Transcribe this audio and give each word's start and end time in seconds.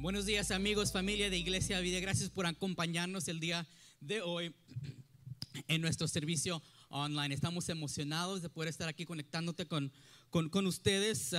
Buenos 0.00 0.26
días 0.26 0.52
amigos, 0.52 0.92
familia 0.92 1.28
de 1.28 1.36
Iglesia 1.36 1.80
Vida. 1.80 1.98
Gracias 1.98 2.30
por 2.30 2.46
acompañarnos 2.46 3.26
el 3.26 3.40
día 3.40 3.66
de 4.00 4.22
hoy 4.22 4.54
en 5.66 5.80
nuestro 5.80 6.06
servicio 6.06 6.62
online. 6.88 7.34
Estamos 7.34 7.68
emocionados 7.68 8.40
de 8.40 8.48
poder 8.48 8.68
estar 8.68 8.88
aquí 8.88 9.04
conectándote 9.04 9.66
con, 9.66 9.90
con, 10.30 10.66
ustedes. 10.68 11.34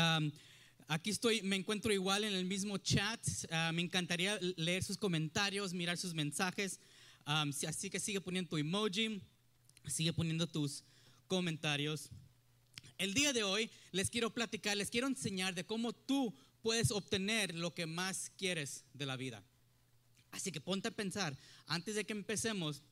aquí 0.89 1.09
estoy, 1.09 1.41
me 1.41 1.55
encuentro 1.55 1.93
igual 1.93 2.25
en 2.25 2.33
el 2.33 2.43
mismo 2.43 2.77
chat. 2.79 3.25
Ah, 3.49 3.71
me 3.73 3.81
encantaría 3.81 4.37
leer 4.57 4.83
sus 4.83 4.97
comentarios, 4.97 5.73
mirar 5.73 5.97
sus 5.97 6.13
mensajes. 6.13 6.81
así 7.25 7.89
que 7.89 8.01
sigue 8.01 8.19
poniendo 8.19 8.49
tu 8.49 8.57
emoji, 8.57 9.21
sigue 9.87 10.11
poniendo 10.11 10.47
tus 10.47 10.83
comentarios. 11.27 12.09
El 12.97 13.13
día 13.13 13.31
de 13.31 13.43
hoy 13.43 13.69
les 13.93 14.09
quiero 14.09 14.33
platicar, 14.33 14.75
les 14.75 14.89
quiero 14.89 15.07
enseñar 15.07 15.55
de 15.55 15.63
cómo 15.63 15.93
tú 15.93 16.35
puedes 16.61 16.91
obtener 16.91 17.55
lo 17.55 17.73
que 17.73 17.85
más 17.85 18.31
quieres 18.37 18.85
de 18.93 19.05
la 19.05 19.15
vida. 19.15 19.43
Así 20.31 20.51
que 20.51 20.61
ponte 20.61 20.87
a 20.87 20.91
pensar, 20.91 21.35
antes 21.65 21.95
de 21.95 22.05
que 22.05 22.13
empecemos, 22.13 22.83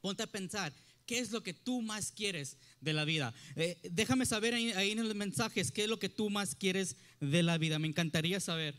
ponte 0.00 0.22
a 0.22 0.26
pensar, 0.26 0.72
¿qué 1.06 1.18
es 1.18 1.30
lo 1.30 1.42
que 1.42 1.54
tú 1.54 1.82
más 1.82 2.12
quieres 2.12 2.56
de 2.80 2.92
la 2.92 3.04
vida? 3.04 3.34
Eh, 3.56 3.78
déjame 3.90 4.26
saber 4.26 4.54
ahí, 4.54 4.72
ahí, 4.72 4.92
en 4.92 5.06
los 5.06 5.14
mensajes, 5.14 5.72
¿qué 5.72 5.84
es 5.84 5.88
lo 5.88 5.98
que 5.98 6.08
tú 6.08 6.30
más 6.30 6.54
quieres 6.54 6.96
de 7.20 7.42
la 7.42 7.58
vida? 7.58 7.78
Me 7.78 7.88
encantaría 7.88 8.38
saber. 8.38 8.74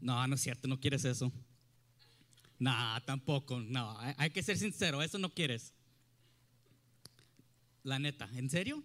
No, 0.00 0.26
no 0.26 0.34
es 0.34 0.40
cierto, 0.40 0.68
no 0.68 0.80
quieres 0.80 1.04
eso. 1.04 1.32
No, 2.58 2.72
tampoco, 3.04 3.60
no, 3.60 3.96
hay 4.16 4.30
que 4.30 4.42
ser 4.42 4.58
sincero, 4.58 5.02
eso 5.02 5.18
no 5.18 5.32
quieres. 5.32 5.72
La 7.84 7.98
neta, 7.98 8.28
¿en 8.34 8.50
serio? 8.50 8.82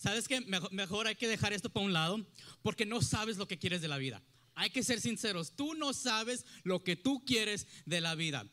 ¿Sabes 0.00 0.28
qué? 0.28 0.40
Mejor, 0.70 1.06
hay 1.06 1.14
que 1.14 1.28
dejar 1.28 1.52
esto 1.52 1.68
para 1.68 1.84
un 1.84 1.92
lado 1.92 2.26
porque 2.62 2.86
no 2.86 3.02
sabes 3.02 3.36
lo 3.36 3.46
que 3.46 3.58
quieres 3.58 3.82
de 3.82 3.88
la 3.88 3.98
vida. 3.98 4.22
Hay 4.54 4.70
que 4.70 4.82
ser 4.82 4.98
sinceros, 4.98 5.54
tú 5.54 5.74
no 5.74 5.92
sabes 5.92 6.46
lo 6.62 6.82
que 6.82 6.96
tú 6.96 7.22
quieres 7.26 7.66
de 7.84 8.00
la 8.00 8.14
vida. 8.14 8.50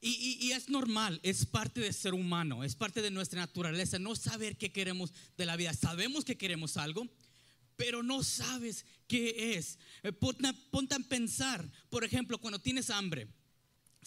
Y, 0.00 0.38
y, 0.40 0.52
es 0.52 0.68
normal, 0.68 1.18
es 1.24 1.44
parte 1.44 1.80
de 1.80 1.92
ser 1.92 2.14
humano, 2.14 2.62
es 2.62 2.76
parte 2.76 3.02
de 3.02 3.10
nuestra 3.10 3.40
naturaleza, 3.40 3.98
no 3.98 4.14
saber 4.14 4.56
qué 4.56 4.70
queremos 4.70 5.12
de 5.36 5.44
la 5.44 5.56
vida. 5.56 5.74
Sabemos 5.74 6.24
que 6.24 6.38
queremos 6.38 6.76
algo, 6.76 7.08
pero 7.74 8.04
no 8.04 8.22
sabes 8.22 8.86
qué 9.08 9.56
es. 9.56 9.76
Eh, 10.04 10.12
ponte 10.12 10.94
a 10.94 10.98
pensar, 11.00 11.68
por 11.90 12.04
ejemplo, 12.04 12.38
cuando 12.38 12.60
tienes 12.60 12.90
hambre 12.90 13.26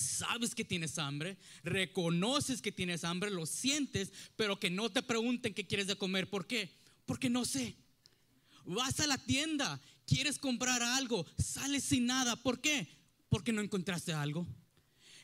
sabes 0.01 0.55
que 0.55 0.65
tienes 0.65 0.97
hambre, 0.97 1.37
reconoces 1.63 2.61
que 2.61 2.71
tienes 2.71 3.03
hambre, 3.03 3.29
lo 3.29 3.45
sientes, 3.45 4.11
pero 4.35 4.59
que 4.59 4.69
no 4.69 4.89
te 4.89 5.01
pregunten 5.01 5.53
qué 5.53 5.65
quieres 5.65 5.87
de 5.87 5.95
comer. 5.95 6.29
¿Por 6.29 6.47
qué? 6.47 6.71
Porque 7.05 7.29
no 7.29 7.45
sé. 7.45 7.75
Vas 8.65 8.99
a 8.99 9.07
la 9.07 9.17
tienda, 9.17 9.79
quieres 10.05 10.37
comprar 10.37 10.81
algo, 10.83 11.25
sales 11.37 11.83
sin 11.83 12.05
nada. 12.05 12.35
¿Por 12.35 12.61
qué? 12.61 12.87
Porque 13.29 13.51
no 13.51 13.61
encontraste 13.61 14.13
algo. 14.13 14.45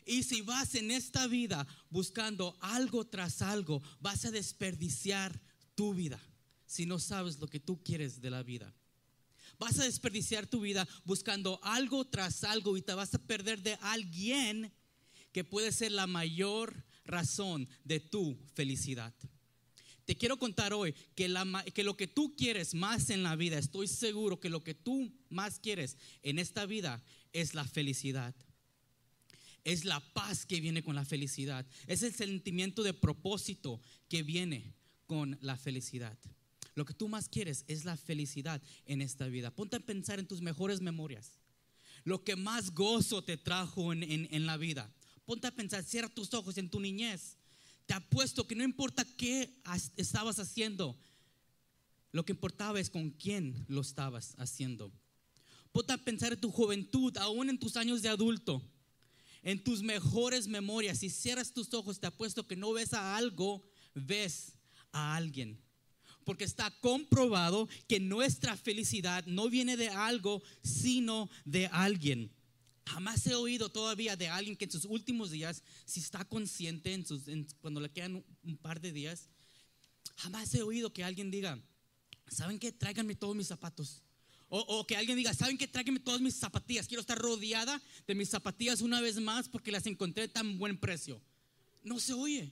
Y 0.06 0.24
si 0.24 0.42
vas 0.42 0.74
en 0.76 0.92
esta 0.92 1.28
vida 1.28 1.68
buscando 1.90 2.58
algo 2.62 3.06
tras 3.06 3.42
algo, 3.42 3.82
vas 4.00 4.24
a 4.26 4.32
desperdiciar 4.32 5.40
tu 5.76 5.94
vida 5.94 6.20
si 6.66 6.86
no 6.86 7.00
sabes 7.00 7.40
lo 7.40 7.48
que 7.48 7.60
tú 7.60 7.84
quieres 7.84 8.22
de 8.22 8.30
la 8.30 8.44
vida. 8.44 8.74
Vas 9.60 9.80
a 9.80 9.86
desperdiciar 9.86 10.46
tu 10.46 10.62
vida 10.62 10.88
buscando 11.04 11.60
algo 11.64 12.06
tras 12.06 12.44
algo 12.44 12.78
y 12.78 12.82
te 12.82 12.94
vas 12.94 13.14
a 13.16 13.20
perder 13.20 13.62
de 13.64 13.78
alguien 13.82 14.72
que 15.32 15.44
puede 15.44 15.72
ser 15.72 15.92
la 15.92 16.08
mayor 16.08 16.86
razón 17.06 17.68
de 17.84 18.00
tu 18.00 18.38
felicidad. 18.54 19.14
Te 20.06 20.16
quiero 20.16 20.38
contar 20.38 20.74
hoy 20.74 20.94
que, 21.16 21.28
que, 21.74 21.84
lo 21.84 21.98
que 21.98 22.08
tú 22.08 22.34
quieres 22.36 22.74
más 22.74 23.10
en 23.10 23.24
la 23.24 23.36
vida, 23.36 23.58
estoy 23.58 23.88
seguro 23.88 24.40
que 24.40 24.50
lo 24.50 24.64
que 24.64 24.74
tú 24.74 25.12
más 25.30 25.60
quieres 25.60 25.98
en 26.22 26.40
esta 26.40 26.66
vida 26.66 27.04
es 27.34 27.54
la 27.54 27.66
felicidad. 27.66 28.34
Es 29.66 29.84
la 29.84 30.00
paz 30.14 30.46
que 30.46 30.62
viene 30.62 30.82
con 30.82 30.96
la 30.96 31.04
felicidad. 31.04 31.66
Es 31.88 32.04
el 32.04 32.14
sentimiento 32.14 32.84
de 32.84 32.94
propósito 32.94 33.82
que 34.08 34.24
viene 34.24 34.74
con 35.08 35.38
la 35.42 35.58
felicidad. 35.58 36.18
Lo 36.78 36.86
que 36.86 36.94
tú 36.94 37.08
más 37.08 37.28
quieres 37.28 37.66
es 37.68 37.86
la 37.86 37.98
felicidad 37.98 38.62
en 38.86 39.02
esta 39.02 39.26
vida. 39.26 39.50
Ponte 39.50 39.78
a 39.78 39.80
pensar 39.80 40.20
en 40.20 40.28
tus 40.28 40.42
mejores 40.42 40.80
memorias. 40.80 41.40
Lo 42.04 42.24
que 42.24 42.36
más 42.36 42.72
gozo 42.76 43.24
te 43.24 43.36
trajo 43.36 43.94
en, 43.94 44.46
la 44.46 44.58
vida. 44.58 44.88
Ponte 45.26 45.48
a 45.48 45.56
pensar, 45.56 45.84
cierra 45.84 46.08
tus 46.08 46.32
ojos 46.36 46.56
en 46.60 46.70
tu 46.70 46.80
niñez. 46.80 47.36
Te 47.88 47.96
apuesto 47.96 48.46
que 48.46 48.54
no 48.54 48.64
importa 48.64 49.08
qué 49.18 49.60
estabas 49.96 50.38
haciendo, 50.38 50.96
lo 52.12 52.24
que 52.24 52.34
importaba 52.34 52.80
es 52.80 52.92
con 52.92 53.10
quién 53.10 53.66
lo 53.68 53.82
estabas 53.82 54.36
haciendo. 54.38 54.92
Ponte 55.72 55.94
a 55.94 55.98
pensar 55.98 56.34
en 56.34 56.42
tu 56.42 56.52
juventud, 56.52 57.18
aún 57.18 57.50
en 57.50 57.58
tus 57.58 57.76
años 57.76 58.04
de 58.04 58.10
adulto, 58.10 58.62
en 59.42 59.64
tus 59.64 59.82
mejores 59.82 60.48
memorias. 60.48 61.00
Si 61.00 61.10
cierras 61.10 61.52
tus 61.52 61.74
ojos, 61.74 62.00
te 62.00 62.06
apuesto 62.06 62.46
que 62.46 62.56
no 62.56 62.72
ves 62.72 62.94
a 62.94 63.18
algo, 63.18 63.64
ves 63.96 64.54
a 64.92 65.16
alguien 65.16 65.66
porque 66.28 66.44
está 66.44 66.70
comprobado 66.82 67.70
que 67.88 68.02
nuestra 68.02 68.58
felicidad 68.58 69.26
no 69.28 69.50
viene 69.50 69.78
de 69.78 69.88
algo, 69.88 70.44
sino 70.62 71.30
de 71.46 71.68
alguien. 71.68 72.30
Jamás 72.86 73.26
he 73.28 73.34
oído 73.34 73.70
todavía 73.70 74.18
de 74.18 74.28
alguien 74.28 74.58
que 74.58 74.66
en 74.66 74.72
sus 74.72 74.84
últimos 74.84 75.32
días, 75.32 75.64
si 75.86 76.02
está 76.02 76.26
consciente 76.26 76.94
en 76.94 77.06
sus, 77.06 77.22
cuando 77.62 77.80
le 77.80 77.90
quedan 77.90 78.26
un, 78.44 78.58
par 78.58 78.82
de 78.82 78.92
días, 78.92 79.30
jamás 80.18 80.54
he 80.54 80.64
oído 80.64 80.92
que 80.92 81.06
alguien 81.06 81.32
diga, 81.32 81.58
¿saben 82.28 82.60
qué? 82.60 82.74
Tráiganme 82.74 83.16
todos 83.16 83.34
mis 83.34 83.48
zapatos. 83.48 84.04
O, 84.50 84.60
o, 84.60 84.86
que 84.86 84.98
alguien 84.98 85.16
diga, 85.16 85.34
¿saben 85.34 85.58
qué? 85.58 85.70
Tráiganme 85.70 86.02
todas 86.02 86.20
mis 86.20 86.36
zapatillas. 86.36 86.90
Quiero 86.90 87.00
estar 87.00 87.18
rodeada 87.18 87.82
de 88.06 88.16
mis 88.16 88.28
zapatillas 88.28 88.82
una 88.82 89.00
vez 89.00 89.16
más 89.22 89.48
porque 89.48 89.72
las 89.72 89.86
encontré 89.86 90.28
tan 90.28 90.58
buen 90.58 90.78
precio. 90.78 91.22
No 91.86 92.02
se 92.02 92.12
oye. 92.12 92.52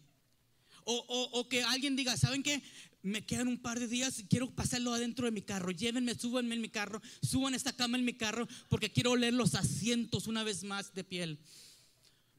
O, 0.85 0.93
o, 0.93 1.39
o, 1.39 1.49
que 1.49 1.63
alguien 1.63 1.95
diga, 1.95 2.15
¿saben 2.15 2.43
qué? 2.43 2.61
Me 3.05 3.23
quedan 3.23 3.47
un 3.47 3.59
par 3.59 3.79
de 3.79 3.87
días 3.87 4.17
y 4.19 4.23
quiero 4.25 4.49
pasarlo 4.49 4.91
adentro 4.91 5.25
de 5.25 5.31
mi 5.31 5.43
carro. 5.43 5.69
Llévenme, 5.69 6.15
súbanme 6.15 6.55
en 6.55 6.61
mi 6.61 6.69
carro, 6.69 6.99
suban 7.21 7.53
esta 7.53 7.71
cama 7.71 7.99
en 7.99 8.03
mi 8.03 8.13
carro 8.13 8.47
porque 8.67 8.91
quiero 8.91 9.11
oler 9.11 9.31
los 9.31 9.53
asientos 9.53 10.25
una 10.25 10.43
vez 10.43 10.63
más 10.63 10.91
de 10.95 11.03
piel. 11.03 11.39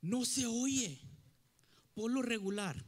No 0.02 0.24
se 0.24 0.46
oye. 0.46 1.00
Por 1.94 2.10
lo 2.10 2.20
regular, 2.20 2.84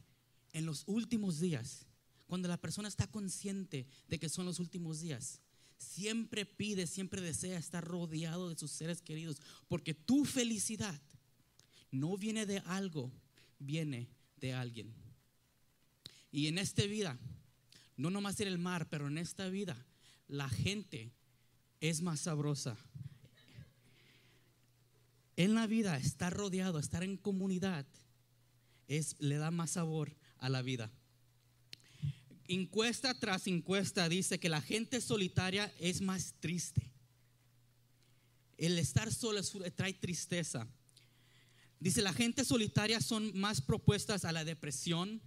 en 0.52 0.66
los 0.66 0.82
últimos 0.86 1.38
días, 1.38 1.86
cuando 2.26 2.48
la 2.48 2.60
persona 2.60 2.88
está 2.88 3.06
consciente 3.06 3.86
de 4.08 4.18
que 4.18 4.28
son 4.28 4.44
los 4.44 4.58
últimos 4.58 5.00
días, 5.00 5.40
siempre 5.78 6.44
pide, 6.44 6.86
siempre 6.88 7.22
desea 7.22 7.58
estar 7.58 7.84
rodeado 7.84 8.50
de 8.50 8.58
sus 8.58 8.72
seres 8.72 9.00
queridos, 9.00 9.40
porque 9.68 9.94
tu 9.94 10.24
felicidad 10.24 11.00
no 11.92 12.18
viene 12.18 12.44
de 12.44 12.58
algo, 12.66 13.12
viene 13.60 14.08
de 14.40 14.52
alguien. 14.52 14.92
Y 16.32 16.48
en 16.48 16.58
esta 16.58 16.82
vida 16.84 17.18
no 17.98 18.10
nomás 18.10 18.40
en 18.40 18.48
el 18.48 18.58
mar, 18.58 18.88
pero 18.88 19.08
en 19.08 19.18
esta 19.18 19.48
vida 19.48 19.76
la 20.28 20.48
gente 20.48 21.12
es 21.80 22.00
más 22.00 22.20
sabrosa. 22.20 22.76
En 25.36 25.54
la 25.54 25.66
vida, 25.66 25.96
estar 25.98 26.32
rodeado, 26.32 26.78
estar 26.78 27.02
en 27.02 27.16
comunidad, 27.16 27.86
es, 28.86 29.16
le 29.18 29.36
da 29.36 29.50
más 29.50 29.72
sabor 29.72 30.16
a 30.38 30.48
la 30.48 30.62
vida. 30.62 30.90
Encuesta 32.46 33.18
tras 33.18 33.46
encuesta 33.46 34.08
dice 34.08 34.40
que 34.40 34.48
la 34.48 34.62
gente 34.62 35.00
solitaria 35.00 35.72
es 35.78 36.00
más 36.00 36.34
triste. 36.40 36.90
El 38.56 38.78
estar 38.78 39.12
solo 39.12 39.40
trae 39.76 39.92
tristeza. 39.92 40.66
Dice, 41.80 42.02
la 42.02 42.12
gente 42.12 42.44
solitaria 42.44 43.00
son 43.00 43.36
más 43.38 43.60
propuestas 43.60 44.24
a 44.24 44.32
la 44.32 44.44
depresión, 44.44 45.20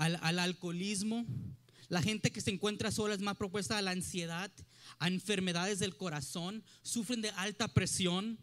al, 0.00 0.38
alcoholismo. 0.38 1.26
La 1.88 2.02
gente 2.02 2.30
que 2.30 2.40
se 2.40 2.50
encuentra 2.50 2.90
sola 2.90 3.14
es 3.14 3.20
más 3.20 3.36
propuesta 3.36 3.76
a 3.76 3.82
la 3.82 3.90
ansiedad, 3.90 4.50
a 4.98 5.08
enfermedades 5.08 5.78
del 5.78 5.96
corazón, 5.96 6.64
sufren 6.82 7.20
de 7.20 7.30
alta 7.30 7.68
presión, 7.68 8.38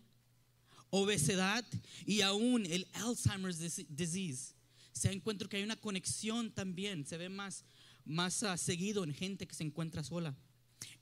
obesidad 0.89 1.65
y 2.05 2.21
aún 2.21 2.65
el 2.65 2.87
Alzheimer's 2.93 3.57
disease. 3.89 4.53
Se 4.91 5.11
encuentra 5.11 5.47
que 5.47 5.57
hay 5.57 5.63
una 5.63 5.75
conexión 5.77 6.51
también, 6.51 7.05
se 7.05 7.17
ve 7.17 7.29
más, 7.29 7.63
más 8.05 8.43
ah, 8.43 8.57
seguido 8.57 9.03
en 9.03 9.13
gente 9.13 9.47
que 9.47 9.55
se 9.55 9.63
encuentra 9.63 10.03
sola. 10.03 10.35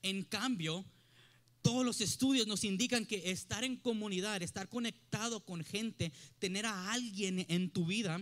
En 0.02 0.24
cambio, 0.24 0.86
todos 1.62 1.84
los 1.84 2.00
estudios 2.00 2.48
nos 2.48 2.64
indican 2.64 3.06
que 3.06 3.32
estar 3.32 3.64
en 3.64 3.76
comunidad, 3.78 4.42
estar 4.44 4.70
conectado 4.70 5.44
con 5.44 5.64
gente, 5.64 6.14
tener 6.40 6.66
a 6.66 6.92
alguien 6.92 7.46
en 7.50 7.72
tu 7.72 7.86
vida, 7.86 8.22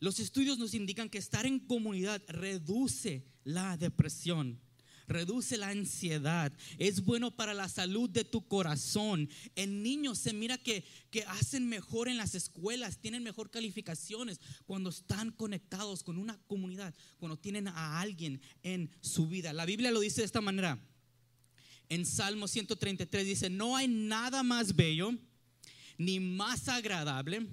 los 0.00 0.20
estudios 0.20 0.58
nos 0.58 0.74
indican 0.74 1.08
que 1.08 1.18
estar 1.18 1.46
en 1.46 1.58
comunidad 1.58 2.22
reduce 2.28 3.24
la 3.44 3.76
depresión, 3.76 4.60
reduce 5.06 5.56
la 5.56 5.68
ansiedad, 5.68 6.52
es 6.78 7.04
bueno 7.04 7.30
para 7.30 7.54
la 7.54 7.68
salud 7.68 8.10
de 8.10 8.24
tu 8.24 8.46
corazón. 8.46 9.28
En 9.54 9.82
niños 9.82 10.18
se 10.18 10.32
mira 10.32 10.58
que, 10.58 10.84
que 11.10 11.22
hacen 11.24 11.68
mejor 11.68 12.08
en 12.08 12.16
las 12.16 12.34
escuelas, 12.34 12.98
tienen 12.98 13.22
mejor 13.22 13.50
calificaciones 13.50 14.40
cuando 14.66 14.90
están 14.90 15.30
conectados 15.30 16.02
con 16.02 16.18
una 16.18 16.38
comunidad, 16.46 16.94
cuando 17.18 17.38
tienen 17.38 17.68
a 17.68 18.00
alguien 18.00 18.40
en 18.62 18.90
su 19.00 19.28
vida. 19.28 19.52
La 19.52 19.66
Biblia 19.66 19.90
lo 19.90 20.00
dice 20.00 20.22
de 20.22 20.26
esta 20.26 20.40
manera. 20.40 20.78
En 21.88 22.06
Salmo 22.06 22.48
133 22.48 23.26
dice, 23.26 23.50
no 23.50 23.76
hay 23.76 23.88
nada 23.88 24.42
más 24.42 24.74
bello 24.74 25.14
ni 25.98 26.18
más 26.18 26.68
agradable 26.68 27.46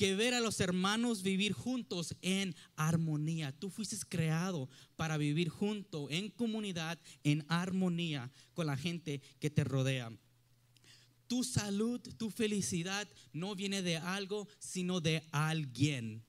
que 0.00 0.16
ver 0.16 0.32
a 0.32 0.40
los 0.40 0.60
hermanos 0.60 1.22
vivir 1.22 1.52
juntos 1.52 2.16
en 2.22 2.56
armonía. 2.74 3.52
Tú 3.52 3.68
fuiste 3.68 3.98
creado 4.08 4.66
para 4.96 5.18
vivir 5.18 5.50
junto, 5.50 6.08
en 6.08 6.30
comunidad, 6.30 6.98
en 7.22 7.44
armonía 7.48 8.32
con 8.54 8.66
la 8.66 8.78
gente 8.78 9.20
que 9.40 9.50
te 9.50 9.62
rodea. 9.62 10.10
Tu 11.26 11.44
salud, 11.44 12.00
tu 12.16 12.30
felicidad 12.30 13.06
no 13.34 13.54
viene 13.54 13.82
de 13.82 13.98
algo, 13.98 14.48
sino 14.58 15.02
de 15.02 15.22
alguien 15.32 16.24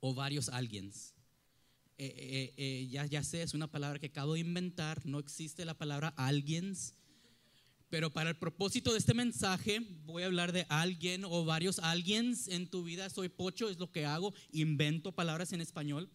o 0.00 0.12
varios 0.12 0.50
alguiens. 0.50 1.14
Eh, 1.96 2.04
eh, 2.18 2.54
eh, 2.58 2.88
ya, 2.90 3.06
ya 3.06 3.24
sé, 3.24 3.44
es 3.44 3.54
una 3.54 3.70
palabra 3.70 3.98
que 3.98 4.08
acabo 4.08 4.34
de 4.34 4.40
inventar, 4.40 5.06
no 5.06 5.20
existe 5.20 5.64
la 5.64 5.72
palabra 5.72 6.08
alguiens 6.18 6.92
pero 7.90 8.10
para 8.10 8.30
el 8.30 8.36
propósito 8.36 8.92
de 8.92 8.98
este 8.98 9.14
mensaje 9.14 9.80
voy 10.04 10.22
a 10.22 10.26
hablar 10.26 10.52
de 10.52 10.66
alguien 10.68 11.24
o 11.24 11.44
varios 11.44 11.78
alguiens 11.78 12.48
en 12.48 12.68
tu 12.68 12.82
vida. 12.82 13.08
Soy 13.10 13.28
pocho, 13.28 13.68
es 13.68 13.78
lo 13.78 13.90
que 13.90 14.04
hago, 14.04 14.34
invento 14.50 15.12
palabras 15.12 15.52
en 15.52 15.60
español. 15.60 16.10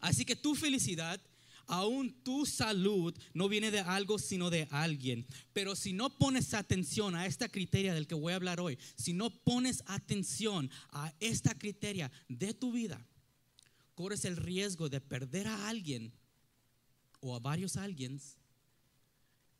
Así 0.00 0.24
que 0.24 0.36
tu 0.36 0.54
felicidad, 0.54 1.20
aún 1.66 2.12
tu 2.22 2.44
salud, 2.44 3.16
no 3.32 3.48
viene 3.48 3.70
de 3.70 3.80
algo 3.80 4.18
sino 4.18 4.50
de 4.50 4.68
alguien. 4.70 5.26
Pero 5.52 5.74
si 5.76 5.92
no 5.92 6.10
pones 6.10 6.52
atención 6.52 7.14
a 7.14 7.26
esta 7.26 7.48
criteria 7.48 7.94
del 7.94 8.06
que 8.06 8.14
voy 8.14 8.34
a 8.34 8.36
hablar 8.36 8.60
hoy, 8.60 8.78
si 8.96 9.14
no 9.14 9.30
pones 9.30 9.82
atención 9.86 10.70
a 10.90 11.12
esta 11.20 11.54
criteria 11.54 12.10
de 12.28 12.52
tu 12.52 12.72
vida, 12.72 13.06
corres 13.94 14.24
el 14.26 14.36
riesgo 14.36 14.88
de 14.90 15.00
perder 15.00 15.46
a 15.46 15.68
alguien 15.68 16.12
o 17.20 17.34
a 17.34 17.38
varios 17.38 17.76
alguiens 17.76 18.39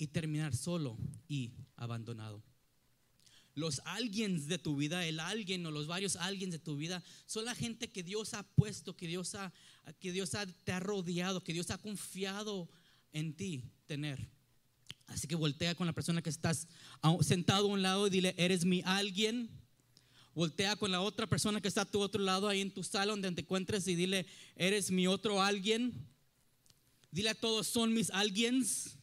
y 0.00 0.06
terminar 0.06 0.56
solo 0.56 0.96
y 1.28 1.52
abandonado. 1.76 2.42
Los 3.54 3.82
alguien 3.84 4.48
de 4.48 4.56
tu 4.56 4.74
vida, 4.74 5.04
el 5.06 5.20
alguien 5.20 5.66
o 5.66 5.70
los 5.70 5.86
varios 5.86 6.16
alguien 6.16 6.50
de 6.50 6.58
tu 6.58 6.78
vida, 6.78 7.02
son 7.26 7.44
la 7.44 7.54
gente 7.54 7.90
que 7.90 8.02
Dios 8.02 8.32
ha 8.32 8.42
puesto, 8.42 8.96
que 8.96 9.06
Dios, 9.06 9.34
ha, 9.34 9.52
que 10.00 10.10
Dios 10.10 10.34
ha, 10.34 10.46
te 10.46 10.72
ha 10.72 10.80
rodeado, 10.80 11.44
que 11.44 11.52
Dios 11.52 11.70
ha 11.70 11.76
confiado 11.76 12.66
en 13.12 13.34
ti 13.34 13.62
tener. 13.86 14.26
Así 15.06 15.28
que 15.28 15.34
voltea 15.34 15.74
con 15.74 15.86
la 15.86 15.92
persona 15.92 16.22
que 16.22 16.30
estás 16.30 16.66
sentado 17.20 17.66
a 17.66 17.70
un 17.70 17.82
lado 17.82 18.06
y 18.06 18.10
dile, 18.10 18.34
eres 18.38 18.64
mi 18.64 18.80
alguien. 18.86 19.50
Voltea 20.34 20.76
con 20.76 20.90
la 20.90 21.02
otra 21.02 21.26
persona 21.26 21.60
que 21.60 21.68
está 21.68 21.82
a 21.82 21.90
tu 21.90 22.00
otro 22.00 22.22
lado, 22.22 22.48
ahí 22.48 22.62
en 22.62 22.70
tu 22.70 22.82
sala 22.82 23.12
donde 23.12 23.30
te 23.32 23.42
encuentres, 23.42 23.86
y 23.86 23.96
dile, 23.96 24.24
eres 24.56 24.90
mi 24.90 25.06
otro 25.06 25.42
alguien. 25.42 25.92
Dile 27.10 27.30
a 27.30 27.34
todos, 27.34 27.66
son 27.66 27.92
mis 27.92 28.08
alguiens. 28.10 28.96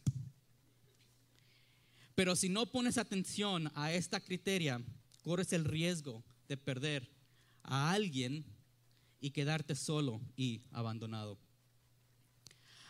Pero 2.18 2.36
si 2.36 2.50
no 2.50 2.66
pones 2.66 2.98
atención 2.98 3.72
a 3.76 3.94
esta 3.94 4.20
criteria, 4.20 4.82
corres 5.22 5.54
el 5.54 5.64
riesgo 5.64 6.24
de 6.48 6.58
perder 6.58 7.08
a 7.62 7.92
alguien 7.92 8.44
y 9.22 9.30
quedarte 9.30 9.76
solo 9.76 10.20
y 10.36 10.64
abandonado. 10.72 11.38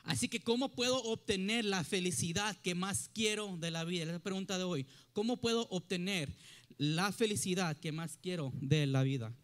Así 0.05 0.29
que, 0.29 0.39
¿cómo 0.39 0.71
puedo 0.71 1.03
obtener 1.03 1.65
la 1.65 1.83
felicidad 1.83 2.55
que 2.61 2.73
más 2.73 3.09
quiero 3.13 3.57
de 3.57 3.69
la 3.69 3.83
vida? 3.83 4.03
Es 4.03 4.11
la 4.13 4.19
pregunta 4.19 4.57
de 4.57 4.63
hoy. 4.63 4.87
¿Cómo 5.11 5.35
puedo 5.35 5.67
obtener 5.71 6.33
la 6.77 7.11
felicidad 7.11 7.75
que 7.75 7.91
más 7.91 8.17
quiero 8.21 8.53
de 8.61 8.87
la 8.87 9.03
vida? 9.03 9.35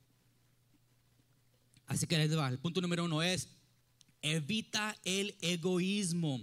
Así 1.88 2.08
que. 2.08 2.16
El 2.16 2.60
punto 2.60 2.80
número 2.80 3.04
uno 3.04 3.22
es, 3.22 3.50
evita 4.22 4.96
el 5.04 5.36
egoísmo 5.42 6.40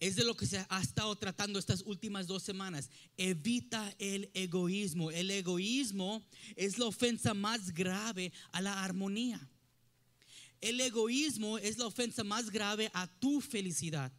es 0.00 0.16
de 0.16 0.24
lo 0.24 0.34
que 0.34 0.46
se 0.46 0.64
ha 0.68 0.80
estado 0.80 1.14
tratando 1.14 1.58
estas 1.58 1.82
últimas 1.82 2.26
dos 2.26 2.42
semanas. 2.42 2.88
Evita 3.18 3.94
el 3.98 4.30
egoísmo. 4.32 5.10
El 5.10 5.30
egoísmo 5.30 6.24
es 6.56 6.78
la 6.78 6.86
ofensa 6.86 7.34
más 7.34 7.72
grave 7.72 8.32
a 8.50 8.62
la 8.62 8.82
armonía. 8.82 9.46
El 10.62 10.80
egoísmo 10.80 11.58
es 11.58 11.76
la 11.76 11.86
ofensa 11.86 12.24
más 12.24 12.50
grave 12.50 12.90
a 12.94 13.06
tu 13.06 13.42
felicidad. 13.42 14.10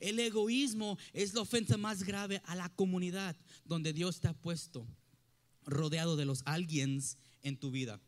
El 0.00 0.18
egoísmo 0.18 0.98
es 1.12 1.32
la 1.32 1.42
ofensa 1.42 1.76
más 1.76 2.02
grave 2.02 2.42
a 2.46 2.56
la 2.56 2.68
comunidad 2.68 3.36
donde 3.64 3.92
Dios 3.92 4.20
te 4.20 4.28
ha 4.28 4.32
puesto, 4.32 4.86
rodeado 5.64 6.16
de 6.16 6.24
los 6.24 6.42
alguiens 6.44 7.18
en 7.42 7.56
tu 7.56 7.70
vida. 7.70 8.00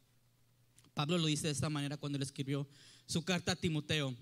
Pablo 0.95 1.19
lo 1.19 1.27
dice 1.27 1.47
de 1.47 1.53
esta 1.53 1.71
manera 1.71 1.97
cuando 1.97 2.19
le 2.19 2.25
escribió 2.25 2.69
su 3.07 3.25
carta 3.25 3.53
a 3.53 3.57
Timoteo. 3.57 4.17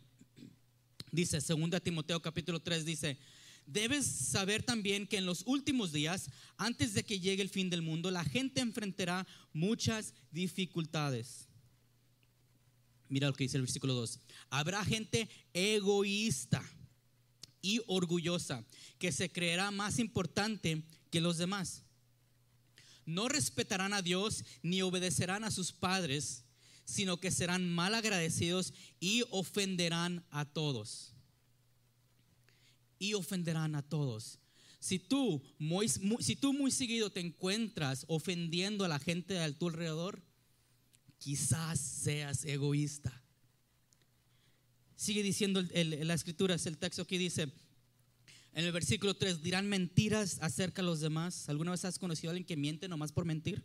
Dice, 1.12 1.40
2 1.40 1.82
Timoteo 1.82 2.20
capítulo 2.20 2.60
3 2.60 2.84
dice, 2.84 3.18
debes 3.66 4.06
saber 4.06 4.62
también 4.62 5.06
que 5.06 5.18
en 5.18 5.26
los 5.26 5.42
últimos 5.46 5.92
días, 5.92 6.30
antes 6.56 6.94
de 6.94 7.04
que 7.04 7.20
llegue 7.20 7.42
el 7.42 7.48
fin 7.50 7.70
del 7.70 7.82
mundo, 7.82 8.10
la 8.10 8.24
gente 8.24 8.60
enfrentará 8.60 9.26
muchas 9.52 10.14
dificultades. 10.30 11.48
Mira 13.08 13.28
lo 13.28 13.34
que 13.34 13.44
dice 13.44 13.56
el 13.56 13.62
versículo 13.62 13.94
2. 13.94 14.20
Habrá 14.50 14.84
gente 14.84 15.28
egoísta 15.52 16.62
y 17.62 17.80
orgullosa 17.86 18.64
que 18.98 19.12
se 19.12 19.30
creerá 19.30 19.70
más 19.70 19.98
importante 19.98 20.82
que 21.10 21.20
los 21.20 21.38
demás. 21.38 21.84
No 23.06 23.28
respetarán 23.28 23.94
a 23.94 24.02
Dios 24.02 24.44
ni 24.62 24.82
obedecerán 24.82 25.44
a 25.44 25.50
sus 25.50 25.72
padres 25.72 26.44
sino 26.88 27.18
que 27.18 27.30
serán 27.30 27.68
mal 27.68 27.94
agradecidos 27.94 28.72
y 28.98 29.22
ofenderán 29.30 30.24
a 30.30 30.46
todos. 30.46 31.12
Y 32.98 33.12
ofenderán 33.12 33.74
a 33.74 33.82
todos. 33.82 34.38
Si 34.80 34.98
tú 34.98 35.42
muy, 35.58 35.90
si 35.90 36.34
tú 36.34 36.54
muy 36.54 36.70
seguido 36.70 37.10
te 37.10 37.20
encuentras 37.20 38.06
ofendiendo 38.08 38.86
a 38.86 38.88
la 38.88 38.98
gente 38.98 39.38
a 39.38 39.52
tu 39.52 39.68
alrededor, 39.68 40.22
quizás 41.18 41.78
seas 41.78 42.46
egoísta. 42.46 43.22
Sigue 44.96 45.22
diciendo 45.22 45.62
la 45.62 46.14
escritura, 46.14 46.54
es 46.54 46.64
el 46.64 46.78
texto 46.78 47.06
que 47.06 47.18
dice 47.18 47.52
en 48.54 48.64
el 48.64 48.72
versículo 48.72 49.14
3, 49.14 49.42
dirán 49.42 49.68
mentiras 49.68 50.38
acerca 50.40 50.80
de 50.80 50.86
los 50.86 51.00
demás. 51.00 51.50
¿Alguna 51.50 51.72
vez 51.72 51.84
has 51.84 51.98
conocido 51.98 52.30
a 52.30 52.32
alguien 52.32 52.46
que 52.46 52.56
miente 52.56 52.88
nomás 52.88 53.12
por 53.12 53.26
mentir? 53.26 53.62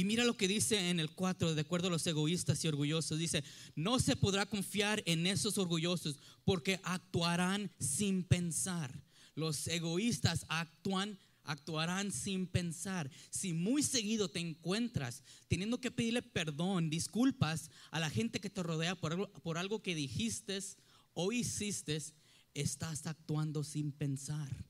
Y 0.00 0.04
mira 0.04 0.24
lo 0.24 0.34
que 0.34 0.48
dice 0.48 0.88
en 0.88 0.98
el 0.98 1.10
4, 1.10 1.54
de 1.54 1.60
acuerdo 1.60 1.88
a 1.88 1.90
los 1.90 2.06
egoístas 2.06 2.64
y 2.64 2.68
orgullosos. 2.68 3.18
Dice, 3.18 3.44
no 3.76 3.98
se 3.98 4.16
podrá 4.16 4.46
confiar 4.46 5.02
en 5.04 5.26
esos 5.26 5.58
orgullosos 5.58 6.18
porque 6.46 6.80
actuarán 6.84 7.70
sin 7.78 8.24
pensar. 8.24 9.04
Los 9.34 9.66
egoístas 9.66 10.46
actúan 10.48 11.18
actuarán 11.44 12.12
sin 12.12 12.46
pensar. 12.46 13.10
Si 13.28 13.52
muy 13.52 13.82
seguido 13.82 14.30
te 14.30 14.38
encuentras 14.38 15.22
teniendo 15.48 15.82
que 15.82 15.90
pedirle 15.90 16.22
perdón, 16.22 16.88
disculpas 16.88 17.70
a 17.90 18.00
la 18.00 18.08
gente 18.08 18.40
que 18.40 18.48
te 18.48 18.62
rodea 18.62 18.94
por 18.94 19.12
algo, 19.12 19.30
por 19.42 19.58
algo 19.58 19.82
que 19.82 19.94
dijiste 19.94 20.58
o 21.12 21.30
hiciste, 21.30 22.00
estás 22.54 23.06
actuando 23.06 23.64
sin 23.64 23.92
pensar. 23.92 24.64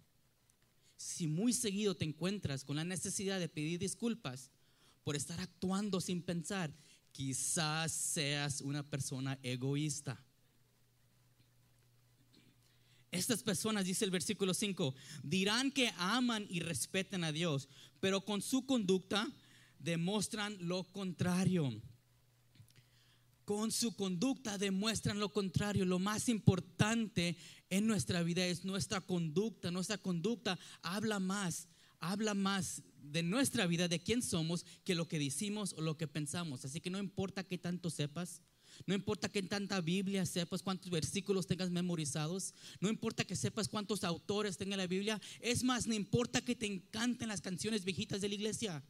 Si 0.96 1.28
muy 1.28 1.52
seguido 1.52 1.96
te 1.96 2.04
encuentras 2.04 2.64
con 2.64 2.74
la 2.74 2.84
necesidad 2.84 3.38
de 3.38 3.48
pedir 3.48 3.78
disculpas, 3.78 4.50
por 5.04 5.16
estar 5.16 5.40
actuando 5.40 6.00
sin 6.00 6.22
pensar, 6.22 6.72
quizás 7.12 7.92
seas 7.92 8.60
una 8.60 8.82
persona 8.82 9.38
egoísta. 9.42 10.22
Estas 13.10 13.42
personas, 13.42 13.84
dice 13.84 14.04
el 14.04 14.12
versículo 14.12 14.54
5, 14.54 14.94
dirán 15.22 15.72
que 15.72 15.92
aman 15.98 16.46
y 16.48 16.60
respeten 16.60 17.24
a 17.24 17.32
Dios, 17.32 17.68
pero 17.98 18.24
con 18.24 18.40
su 18.40 18.66
conducta 18.66 19.28
demuestran 19.80 20.56
lo 20.60 20.84
contrario. 20.84 21.82
Con 23.44 23.72
su 23.72 23.96
conducta 23.96 24.58
demuestran 24.58 25.18
lo 25.18 25.32
contrario. 25.32 25.84
Lo 25.84 25.98
más 25.98 26.28
importante 26.28 27.36
en 27.68 27.84
nuestra 27.84 28.22
vida 28.22 28.46
es 28.46 28.64
nuestra 28.64 29.00
conducta. 29.00 29.72
Nuestra 29.72 29.98
conducta 29.98 30.56
habla 30.82 31.18
más, 31.18 31.66
habla 32.00 32.34
más 32.34 32.82
de 33.02 33.22
nuestra 33.22 33.66
vida, 33.66 33.88
de 33.88 34.00
quién 34.00 34.22
somos, 34.22 34.64
que 34.84 34.94
lo 34.94 35.08
que 35.08 35.18
decimos 35.18 35.74
o 35.76 35.80
lo 35.80 35.96
que 35.96 36.06
pensamos. 36.06 36.64
Así 36.64 36.80
que 36.80 36.90
no 36.90 36.98
importa 36.98 37.44
qué 37.44 37.58
tanto 37.58 37.90
sepas, 37.90 38.42
no 38.86 38.94
importa 38.94 39.28
qué 39.28 39.42
tanta 39.42 39.80
Biblia 39.80 40.24
sepas, 40.26 40.62
cuántos 40.62 40.90
versículos 40.90 41.46
tengas 41.46 41.70
memorizados, 41.70 42.54
no 42.80 42.88
importa 42.88 43.24
que 43.24 43.36
sepas 43.36 43.68
cuántos 43.68 44.04
autores 44.04 44.56
tenga 44.56 44.76
la 44.76 44.86
Biblia, 44.86 45.20
es 45.40 45.64
más, 45.64 45.86
no 45.86 45.94
importa 45.94 46.40
que 46.40 46.54
te 46.54 46.66
encanten 46.66 47.28
las 47.28 47.40
canciones 47.40 47.84
viejitas 47.84 48.20
de 48.20 48.28
la 48.28 48.34
iglesia. 48.34 48.82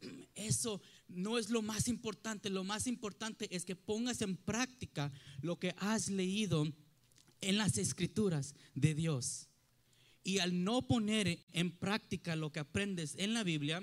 eso 0.34 0.80
no 1.08 1.38
es 1.38 1.50
lo 1.50 1.62
más 1.62 1.88
importante. 1.88 2.50
Lo 2.50 2.64
más 2.64 2.86
importante 2.86 3.54
es 3.54 3.64
que 3.64 3.76
pongas 3.76 4.22
en 4.22 4.36
práctica 4.36 5.12
lo 5.40 5.58
que 5.58 5.74
has 5.78 6.08
leído 6.08 6.66
en 7.40 7.56
las 7.56 7.78
escrituras 7.78 8.54
de 8.74 8.94
Dios. 8.94 9.48
Y 10.24 10.38
al 10.38 10.62
no 10.64 10.86
poner 10.86 11.44
en 11.52 11.72
práctica 11.72 12.36
lo 12.36 12.52
que 12.52 12.60
aprendes 12.60 13.16
en 13.16 13.34
la 13.34 13.42
Biblia, 13.42 13.82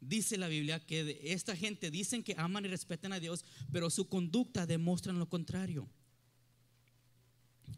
dice 0.00 0.36
la 0.36 0.48
Biblia 0.48 0.80
que 0.80 1.20
esta 1.22 1.56
gente 1.56 1.90
dicen 1.90 2.22
que 2.22 2.34
aman 2.36 2.64
y 2.64 2.68
respetan 2.68 3.12
a 3.12 3.20
Dios, 3.20 3.44
pero 3.72 3.90
su 3.90 4.08
conducta 4.08 4.66
demuestra 4.66 5.12
lo 5.12 5.28
contrario. 5.28 5.88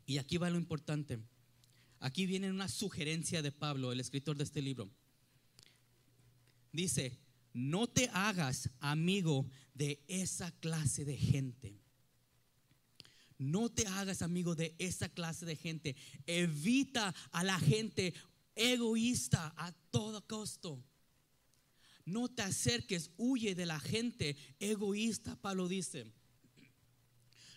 Y 0.07 0.19
aquí 0.19 0.37
va 0.37 0.51
lo 0.51 0.59
importante. 0.59 1.19
Aquí 2.01 2.27
viene 2.27 2.51
una 2.51 2.69
sugerencia 2.69 3.43
de 3.43 3.53
Pablo, 3.53 3.93
el 3.93 4.01
escritor 4.01 4.37
de 4.37 4.45
este 4.45 4.63
libro. 4.63 4.91
Dice, 6.73 7.19
no 7.53 7.87
te 7.87 8.11
hagas 8.13 8.71
amigo 8.81 9.49
de 9.75 10.03
esa 10.09 10.51
clase 10.53 11.05
de 11.05 11.17
gente. 11.17 11.81
No 13.39 13.69
te 13.69 13.87
hagas 13.87 14.23
amigo 14.23 14.55
de 14.55 14.75
esa 14.79 15.09
clase 15.09 15.45
de 15.45 15.57
gente. 15.57 15.97
Evita 16.27 17.15
a 17.33 17.45
la 17.45 17.59
gente 17.59 18.15
egoísta 18.55 19.53
a 19.57 19.73
todo 19.91 20.27
costo. 20.27 20.83
No 22.05 22.29
te 22.29 22.43
acerques, 22.43 23.11
huye 23.17 23.55
de 23.55 23.67
la 23.67 23.81
gente 23.81 24.37
egoísta, 24.61 25.37
Pablo 25.37 25.69
dice. 25.69 26.07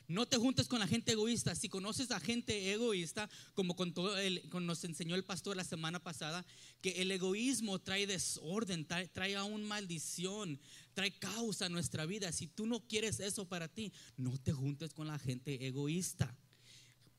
No 0.09 0.25
te 0.25 0.37
juntes 0.37 0.67
con 0.67 0.79
la 0.79 0.87
gente 0.87 1.11
egoísta. 1.11 1.53
Si 1.53 1.69
conoces 1.69 2.09
a 2.09 2.19
gente 2.19 2.73
egoísta, 2.73 3.29
como 3.53 3.75
con 3.75 3.93
todo 3.93 4.17
el, 4.17 4.41
nos 4.59 4.83
enseñó 4.83 5.13
el 5.13 5.23
pastor 5.23 5.55
la 5.55 5.63
semana 5.63 5.99
pasada, 5.99 6.43
que 6.81 7.03
el 7.03 7.11
egoísmo 7.11 7.77
trae 7.77 8.07
desorden, 8.07 8.87
trae, 8.87 9.07
trae 9.07 9.35
aún 9.35 9.65
maldición, 9.65 10.59
trae 10.95 11.11
causa 11.11 11.67
a 11.67 11.69
nuestra 11.69 12.07
vida. 12.07 12.31
Si 12.31 12.47
tú 12.47 12.65
no 12.65 12.79
quieres 12.87 13.19
eso 13.19 13.47
para 13.47 13.67
ti, 13.67 13.93
no 14.17 14.35
te 14.39 14.51
juntes 14.51 14.95
con 14.95 15.05
la 15.05 15.19
gente 15.19 15.67
egoísta. 15.67 16.35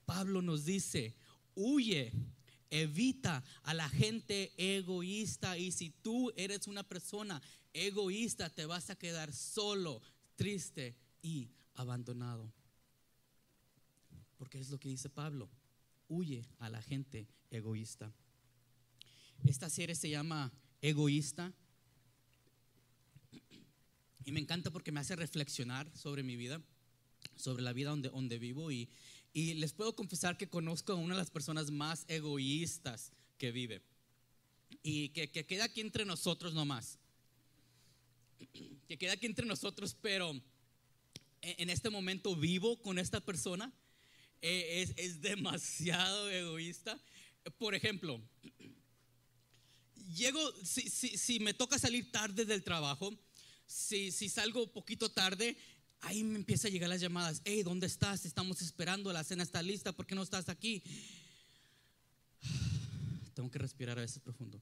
Pablo 0.04 0.42
nos 0.42 0.64
dice, 0.64 1.14
huye, 1.54 2.12
evita 2.70 3.44
a 3.62 3.72
la 3.72 3.88
gente 3.88 4.52
egoísta. 4.56 5.56
Y 5.56 5.70
si 5.70 5.90
tú 5.90 6.32
eres 6.34 6.66
una 6.66 6.82
persona 6.82 7.40
egoísta, 7.72 8.50
te 8.50 8.66
vas 8.66 8.90
a 8.90 8.96
quedar 8.96 9.32
solo, 9.32 10.02
triste 10.34 10.96
y 11.22 11.50
abandonado. 11.74 12.52
Porque 14.40 14.58
es 14.58 14.70
lo 14.70 14.80
que 14.80 14.88
dice 14.88 15.10
Pablo. 15.10 15.50
Huye 16.08 16.46
a 16.60 16.70
la 16.70 16.80
gente 16.80 17.28
egoísta. 17.50 18.10
Esta 19.44 19.68
serie 19.68 19.94
se 19.94 20.08
llama 20.08 20.50
Egoísta. 20.80 21.52
Y 24.24 24.32
me 24.32 24.40
encanta 24.40 24.70
porque 24.70 24.92
me 24.92 25.00
hace 25.00 25.14
reflexionar 25.14 25.94
sobre 25.94 26.22
mi 26.22 26.36
vida, 26.36 26.62
sobre 27.36 27.62
la 27.62 27.74
vida 27.74 27.90
donde, 27.90 28.08
donde 28.08 28.38
vivo. 28.38 28.72
Y, 28.72 28.88
y 29.34 29.52
les 29.54 29.74
puedo 29.74 29.94
confesar 29.94 30.38
que 30.38 30.48
conozco 30.48 30.94
a 30.94 30.96
una 30.96 31.14
de 31.14 31.20
las 31.20 31.30
personas 31.30 31.70
más 31.70 32.06
egoístas 32.08 33.12
que 33.36 33.52
vive. 33.52 33.82
Y 34.82 35.10
que, 35.10 35.30
que 35.30 35.44
queda 35.44 35.64
aquí 35.64 35.82
entre 35.82 36.06
nosotros 36.06 36.54
nomás. 36.54 36.98
Que 38.88 38.96
queda 38.96 39.12
aquí 39.12 39.26
entre 39.26 39.44
nosotros, 39.44 39.94
pero 40.00 40.32
en 41.42 41.68
este 41.68 41.90
momento 41.90 42.34
vivo 42.34 42.80
con 42.80 42.98
esta 42.98 43.20
persona 43.20 43.70
eh, 44.42 44.94
es, 44.96 45.20
demasiado 45.20 46.30
egoísta. 46.30 46.98
Por 47.58 47.74
ejemplo, 47.74 48.20
llego, 50.14 50.40
si, 50.64 50.88
si, 50.88 51.40
me 51.40 51.54
toca 51.54 51.78
salir 51.78 52.10
tarde 52.10 52.44
del 52.44 52.62
trabajo, 52.62 53.12
si, 53.66 54.10
si 54.10 54.28
salgo 54.28 54.72
poquito 54.72 55.10
tarde, 55.10 55.56
ahí 56.00 56.22
me 56.24 56.36
empieza 56.36 56.68
a 56.68 56.70
llegar 56.70 56.88
las 56.88 57.00
llamadas. 57.00 57.42
Hey, 57.44 57.62
¿dónde 57.62 57.86
estás? 57.86 58.24
Estamos 58.24 58.62
esperando, 58.62 59.12
la 59.12 59.24
cena 59.24 59.42
está 59.42 59.62
lista, 59.62 59.92
¿por 59.92 60.06
qué 60.06 60.14
no 60.14 60.22
estás 60.22 60.48
aquí? 60.48 60.82
Tengo 63.34 63.50
que 63.50 63.58
respirar 63.58 63.98
a 63.98 64.02
veces 64.02 64.20
profundo. 64.20 64.60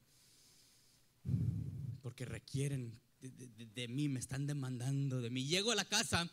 Porque 2.03 2.25
requieren 2.25 2.99
de, 3.21 3.89
mí, 3.89 4.09
me 4.09 4.21
están 4.21 4.47
demandando 4.47 5.21
de 5.21 5.31
mí. 5.31 5.47
Llego 5.47 5.73
a 5.73 5.77
la 5.77 5.85
casa 5.85 6.31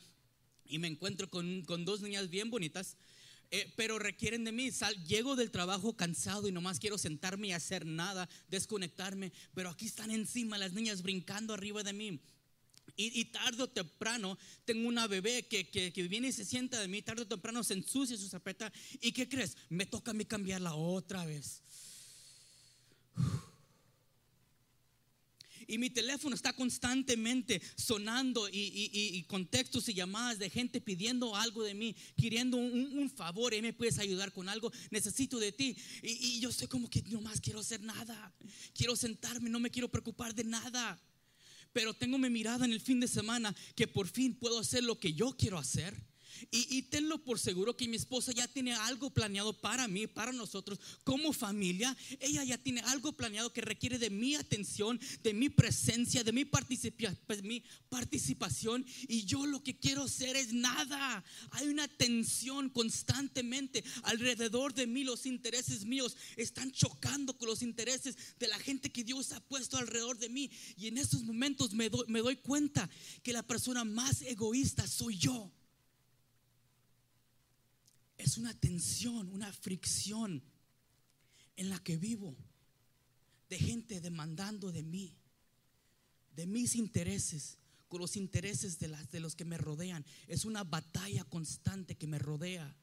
y 0.66 0.80
me 0.80 0.88
encuentro 0.88 1.30
con, 1.30 1.64
con 1.64 1.86
dos 1.86 2.02
niñas 2.02 2.30
bien 2.30 2.50
bonitas 2.50 2.98
eh, 3.52 3.72
pero 3.76 4.00
requieren 4.00 4.44
de 4.44 4.52
mí. 4.52 4.72
llego 5.08 5.36
del 5.36 5.52
trabajo 5.52 5.96
cansado 5.96 6.48
y 6.48 6.52
nomás 6.52 6.80
quiero 6.80 6.98
sentarme 6.98 7.48
y 7.48 7.52
hacer 7.52 7.86
nada, 7.86 8.30
desconectarme, 8.50 9.32
pero 9.54 9.70
aquí 9.70 9.86
están 9.86 10.12
encima 10.12 10.58
las 10.58 10.74
niñas 10.74 11.02
brincando 11.02 11.54
arriba 11.54 11.84
de 11.84 11.94
mí. 11.94 12.20
Y, 12.98 13.26
tarde 13.26 13.64
o 13.64 13.68
temprano 13.68 14.38
tengo 14.64 14.88
una 14.88 15.06
bebé 15.08 15.48
que, 15.48 15.70
que, 15.70 15.92
que, 15.92 16.08
viene 16.08 16.30
y 16.30 16.32
se 16.32 16.46
sienta 16.46 16.80
de 16.80 16.88
mí, 16.88 17.02
tarde 17.02 17.24
o 17.24 17.28
temprano 17.28 17.62
se 17.62 17.74
ensucia 17.74 18.16
su 18.16 18.30
zapeta. 18.30 18.72
¿Y 19.02 19.12
qué 19.12 19.28
crees? 19.28 19.58
Me 19.68 19.86
toca 19.86 20.12
a 20.12 20.14
mí 20.14 20.24
cambiarla 20.24 20.76
otra 20.76 21.26
vez. 21.26 21.62
Y 25.68 25.78
mi 25.78 25.90
teléfono 25.90 26.36
está 26.36 26.54
constantemente 26.54 27.62
sonando 27.76 28.48
y, 28.52 29.24
con 29.28 29.48
textos 29.48 29.90
y 29.90 29.94
llamadas 29.94 30.40
de 30.40 30.50
gente 30.50 30.82
pidiendo 30.82 31.36
algo 31.36 31.64
de 31.64 31.74
mí, 31.74 31.96
queriendo 32.16 32.58
un, 32.58 33.10
favor. 33.16 33.54
Y 33.54 33.62
me 33.62 33.74
puedes 33.74 34.00
ayudar 34.00 34.32
con 34.32 34.50
algo, 34.50 34.72
necesito 34.92 35.40
de 35.40 35.52
ti. 35.52 35.76
Y, 36.02 36.40
yo 36.40 36.52
sé 36.52 36.68
como 36.68 36.90
que 36.90 37.02
no 37.04 37.22
más 37.22 37.42
quiero 37.42 37.60
hacer 37.60 37.82
nada. 37.82 38.34
Quiero 38.74 38.96
sentarme, 38.96 39.50
no 39.50 39.60
me 39.60 39.72
quiero 39.72 39.90
preocupar 39.90 40.34
de 40.34 40.44
nada. 40.44 41.00
Pero 41.74 41.94
tengo 41.94 42.18
mi 42.18 42.30
mirada 42.30 42.66
en 42.66 42.72
el 42.72 42.82
fin 42.82 43.00
de 43.00 43.08
semana 43.08 43.54
que 43.76 43.88
por 43.88 44.08
fin 44.08 44.34
puedo 44.34 44.60
hacer 44.60 44.84
lo 44.84 44.98
que 44.98 45.14
yo 45.14 45.36
quiero 45.38 45.58
hacer 45.58 45.96
y, 46.52 46.82
tenlo 46.84 47.18
por 47.24 47.40
seguro 47.40 47.76
que 47.76 47.88
mi 47.88 47.96
esposa 47.96 48.32
ya 48.32 48.48
tiene 48.48 48.74
algo 48.74 49.10
planeado 49.10 49.54
para 49.54 49.88
mí, 49.88 50.08
para 50.08 50.32
nosotros, 50.32 50.80
como 51.04 51.34
familia. 51.34 51.96
Ella 52.20 52.44
ya 52.44 52.58
tiene 52.58 52.82
algo 52.82 53.14
planeado 53.14 53.52
que 53.52 53.62
requiere 53.62 53.98
de 53.98 54.10
mi 54.10 54.36
atención, 54.36 55.00
de 55.24 55.34
mi 55.34 55.50
presencia, 55.50 56.24
de 56.24 56.32
mi, 56.32 56.46
pues, 56.46 57.44
mi 57.44 57.64
participación. 57.90 58.86
Y 59.08 59.26
yo 59.26 59.46
lo 59.46 59.64
que 59.64 59.78
quiero 59.78 60.04
hacer 60.04 60.36
es 60.36 60.54
nada. 60.54 61.24
Hay 61.52 61.68
una 61.68 61.88
tensión 61.88 62.70
constantemente 62.70 63.84
alrededor 64.04 64.74
de 64.74 64.88
mí. 64.88 65.04
Los 65.04 65.26
intereses 65.26 65.86
míos 65.86 66.16
están 66.38 66.72
chocando 66.72 67.38
con 67.38 67.48
los 67.48 67.62
intereses 67.62 68.18
de 68.40 68.48
la 68.48 68.60
gente 68.60 68.92
que 68.92 69.04
Dios 69.04 69.32
ha 69.32 69.40
puesto 69.40 69.78
alrededor 69.78 70.18
de 70.18 70.30
mí. 70.30 70.52
Y 70.78 70.88
en 70.88 70.98
estos 70.98 71.24
momentos 71.24 71.74
me 71.74 71.90
me 72.08 72.20
doy 72.22 72.38
cuenta 72.38 72.90
que 73.24 73.34
la 73.34 73.44
persona 73.44 73.84
más 73.84 74.22
egoísta 74.22 74.88
soy 74.88 75.18
yo 75.18 75.52
es 78.18 78.38
una 78.38 78.54
tensión, 78.54 79.30
una 79.30 79.52
fricción 79.52 80.42
en 81.58 81.70
la 81.70 81.80
que 81.80 81.98
vivo, 81.98 82.36
de 83.50 83.58
gente 83.58 84.02
demandando 84.02 84.72
de 84.72 84.84
mí, 84.84 85.16
de 86.36 86.48
mis 86.48 86.76
intereses, 86.76 87.58
con 87.88 88.02
los 88.02 88.18
intereses 88.18 88.80
de, 88.80 88.88
las, 88.88 89.10
de 89.12 89.20
los 89.20 89.36
que 89.36 89.46
me 89.46 89.58
rodean. 89.58 90.06
Es 90.28 90.46
una 90.46 90.64
batalla 90.64 91.24
constante 91.26 91.96
que 91.96 92.08
me 92.08 92.20
rodea. 92.20 92.76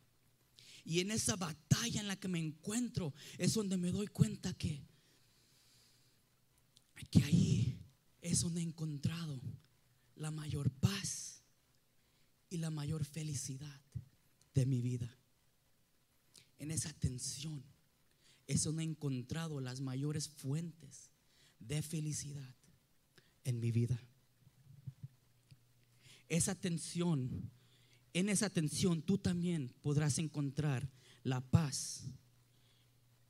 Y 0.84 1.00
en 1.00 1.10
esa 1.10 1.36
batalla 1.36 2.00
en 2.00 2.08
la 2.08 2.16
que 2.16 2.28
me 2.28 2.38
encuentro 2.38 3.12
es 3.38 3.54
donde 3.54 3.76
me 3.76 3.90
doy 3.90 4.06
cuenta 4.06 4.52
que, 4.54 4.82
que 7.10 7.22
ahí 7.24 7.78
es 8.20 8.40
donde 8.40 8.60
he 8.60 8.64
encontrado 8.64 9.40
la 10.16 10.30
mayor 10.30 10.70
paz 10.70 11.42
y 12.48 12.58
la 12.58 12.70
mayor 12.70 13.04
felicidad 13.04 13.80
de 14.54 14.66
mi 14.66 14.80
vida 14.80 15.18
en 16.62 16.70
esa 16.70 16.92
tensión 16.92 17.60
es 18.46 18.62
donde 18.62 18.84
he 18.84 18.86
encontrado 18.86 19.60
las 19.60 19.80
mayores 19.80 20.28
fuentes 20.28 21.10
de 21.58 21.82
felicidad 21.82 22.54
en 23.42 23.58
mi 23.58 23.72
vida. 23.72 24.00
Esa 26.28 26.54
tensión, 26.54 27.50
en 28.14 28.28
esa 28.28 28.48
tensión 28.48 29.02
tú 29.02 29.18
también 29.18 29.74
podrás 29.82 30.18
encontrar 30.18 30.88
la 31.24 31.40
paz, 31.40 32.04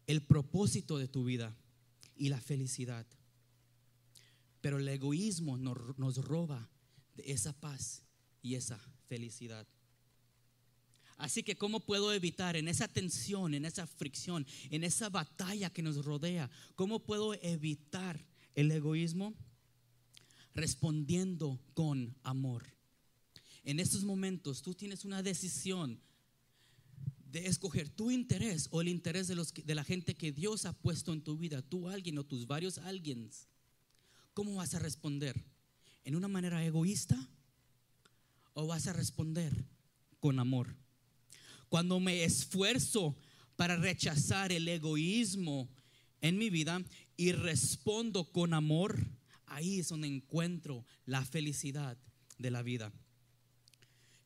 el 0.07 0.23
propósito 0.23 0.99
de 0.99 1.09
tu 1.09 1.25
vida 1.25 1.57
y 2.15 2.29
la 2.29 2.41
felicidad. 2.41 3.07
Pero 4.61 4.79
el 4.79 4.87
egoísmo 4.89 5.57
nos, 5.57 5.99
nos 5.99 6.19
roba 6.19 6.69
de 7.17 7.33
esa 7.33 7.59
paz 7.59 8.03
y 8.43 8.57
esa 8.57 8.79
felicidad. 9.09 9.67
Así 11.23 11.45
que 11.45 11.55
¿cómo 11.55 11.79
puedo 11.79 12.13
evitar 12.13 12.57
en 12.57 12.67
esa 12.67 12.89
tensión, 12.89 13.55
en 13.55 13.65
esa 13.65 13.87
fricción, 13.87 14.45
en 14.71 14.83
esa 14.83 15.09
batalla 15.09 15.71
que 15.71 15.81
nos 15.81 16.05
rodea, 16.05 16.51
cómo 16.75 16.99
puedo 16.99 17.35
evitar 17.35 18.27
el 18.57 18.73
egoísmo? 18.73 19.33
Respondiendo 20.53 21.61
con 21.75 22.17
amor. 22.25 22.67
En 23.63 23.79
estos 23.79 24.03
momentos 24.03 24.63
tú 24.63 24.75
tienes 24.75 25.05
una 25.05 25.23
decisión 25.23 26.01
de 27.31 27.47
escoger 27.47 27.89
tu 27.89 28.11
interés 28.11 28.67
o 28.73 28.81
el 28.81 28.89
interés 28.89 29.29
de, 29.29 29.37
los, 29.37 29.55
de 29.55 29.75
la 29.77 29.85
gente 29.85 30.17
que 30.17 30.33
Dios 30.33 30.67
ha 30.67 30.73
puesto 30.73 31.13
en 31.13 31.23
tu 31.23 31.39
vida, 31.39 31.63
tú 31.63 31.89
alguien 31.89 32.19
o 32.19 32.25
tus 32.25 32.49
varios 32.49 32.79
alguien. 32.79 33.31
¿cómo 34.35 34.57
vas 34.57 34.75
a 34.75 34.81
responder? 34.81 35.41
¿En 36.05 36.17
una 36.17 36.27
manera 36.27 36.65
egoísta 36.65 37.29
o 38.55 38.67
vas 38.67 38.89
a 38.89 38.93
responder 38.93 39.53
con 40.19 40.41
amor? 40.41 40.82
Cuando 41.73 42.01
me 42.01 42.23
esfuerzo 42.23 43.17
para 43.57 43.77
rechazar 43.77 44.53
el 44.53 44.69
egoísmo 44.69 45.71
en 46.21 46.37
mi 46.37 46.51
vida 46.51 46.85
y 47.17 47.33
respondo 47.33 48.31
con 48.31 48.53
amor, 48.53 49.03
ahí 49.47 49.81
es 49.81 49.89
donde 49.89 50.07
encuentro 50.07 50.85
la 51.07 51.25
felicidad 51.25 51.97
de 52.37 52.51
la 52.51 52.61
vida. 52.61 52.93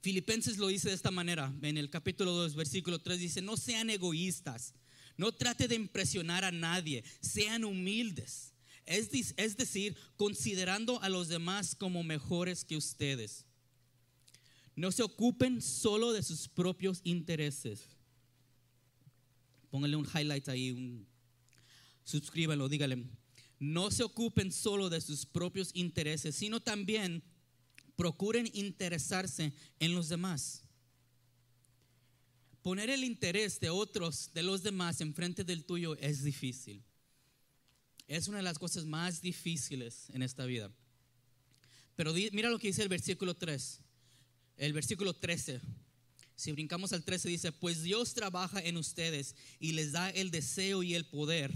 Filipenses 0.00 0.58
lo 0.58 0.66
dice 0.66 0.88
de 0.88 0.96
esta 0.96 1.12
manera, 1.12 1.54
en 1.62 1.78
el 1.78 1.88
capítulo 1.88 2.32
2, 2.32 2.56
versículo 2.56 2.98
3 2.98 3.20
dice, 3.20 3.42
no 3.42 3.56
sean 3.56 3.90
egoístas, 3.90 4.74
no 5.16 5.30
trate 5.30 5.68
de 5.68 5.76
impresionar 5.76 6.42
a 6.42 6.50
nadie, 6.50 7.04
sean 7.20 7.62
humildes. 7.62 8.54
Es, 8.86 9.08
es 9.36 9.56
decir, 9.56 9.96
considerando 10.16 11.00
a 11.00 11.08
los 11.08 11.28
demás 11.28 11.76
como 11.76 12.02
mejores 12.02 12.64
que 12.64 12.76
ustedes. 12.76 13.45
No 14.76 14.92
se 14.92 15.02
ocupen 15.02 15.62
solo 15.62 16.12
de 16.12 16.23
sus 16.23 16.49
propios 16.49 17.00
intereses. 17.02 17.80
Póngale 19.71 19.97
un 19.97 20.06
highlight 20.06 20.49
ahí, 20.49 20.71
un, 20.71 21.06
suscríbanlo, 22.04 22.68
dígale. 22.68 23.04
No 23.59 23.90
se 23.90 24.04
ocupen 24.04 24.52
solo 24.52 24.90
de 24.90 25.00
sus 25.00 25.25
propios 25.25 25.71
intereses, 25.73 26.37
sino 26.37 26.61
también 26.61 27.23
procuren 27.97 28.50
interesarse 28.52 29.54
en 29.80 29.95
los 29.95 30.11
demás. 30.11 30.62
Poner 32.61 32.90
el 32.90 33.02
interés 33.02 33.59
de 33.61 33.71
otros, 33.71 34.30
de 34.35 34.42
los 34.42 34.62
demás, 34.62 35.00
enfrente 35.00 35.42
del 35.42 35.64
tuyo 35.64 35.97
es 35.97 36.23
difícil. 36.23 36.85
Es 38.06 38.28
una 38.28 38.38
de 38.38 38.42
las 38.42 38.59
cosas 38.59 38.85
más 38.85 39.23
difíciles 39.23 40.11
en 40.11 40.23
esta 40.23 40.45
vida. 40.45 40.71
Pero 41.95 42.12
mira 42.12 42.50
lo 42.50 42.59
que 42.59 42.66
dice 42.68 42.83
el 42.83 42.88
versículo 42.88 43.35
3, 43.35 43.80
el 44.56 44.72
versículo 44.72 45.14
13. 45.14 45.60
Si 46.34 46.52
brincamos 46.52 46.92
al 46.92 47.02
13 47.02 47.28
dice, 47.28 47.52
pues 47.52 47.82
Dios 47.82 48.14
trabaja 48.14 48.60
en 48.60 48.76
ustedes 48.76 49.34
y 49.58 49.72
les 49.72 49.92
da 49.92 50.10
el 50.10 50.30
deseo 50.30 50.82
y 50.82 50.94
el 50.94 51.06
poder 51.06 51.52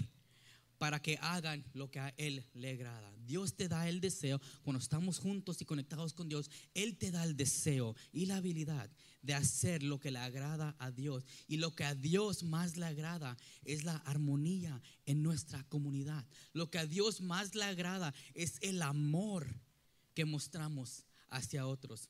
para 0.79 1.03
que 1.03 1.19
hagan 1.21 1.63
lo 1.75 1.91
que 1.91 2.01
a 2.01 2.15
Él 2.17 2.47
le 2.55 2.71
agrada. 2.71 3.13
Dios 3.27 3.55
te 3.55 3.69
da 3.69 3.87
el 3.89 4.01
deseo, 4.01 4.41
cuando 4.63 4.81
estamos 4.81 5.19
juntos 5.19 5.61
y 5.61 5.67
conectados 5.67 6.15
con 6.15 6.29
Dios, 6.29 6.51
Él 6.73 6.97
te 6.97 7.11
da 7.11 7.23
el 7.25 7.37
deseo 7.37 7.95
y 8.13 8.25
la 8.25 8.37
habilidad 8.37 8.91
de 9.21 9.35
hacer 9.35 9.83
lo 9.83 10.01
que 10.01 10.11
le 10.11 10.19
agrada 10.19 10.75
a 10.79 10.91
Dios. 10.91 11.25
Y 11.47 11.59
lo 11.59 11.75
que 11.75 11.85
a 11.85 11.95
Dios 11.95 12.43
más 12.43 12.79
le 12.79 12.87
agrada 12.87 13.37
es 13.63 13.85
la 13.85 13.97
armonía 13.97 14.81
en 15.05 15.23
nuestra 15.23 15.63
comunidad. 15.65 16.25
Lo 16.55 16.71
que 16.71 16.79
a 16.79 16.87
Dios 16.87 17.21
más 17.21 17.55
le 17.55 17.65
agrada 17.65 18.15
es 18.33 18.57
el 18.63 18.81
amor 18.81 19.47
que 20.15 20.25
mostramos 20.25 21.05
hacia 21.29 21.67
otros. 21.67 22.09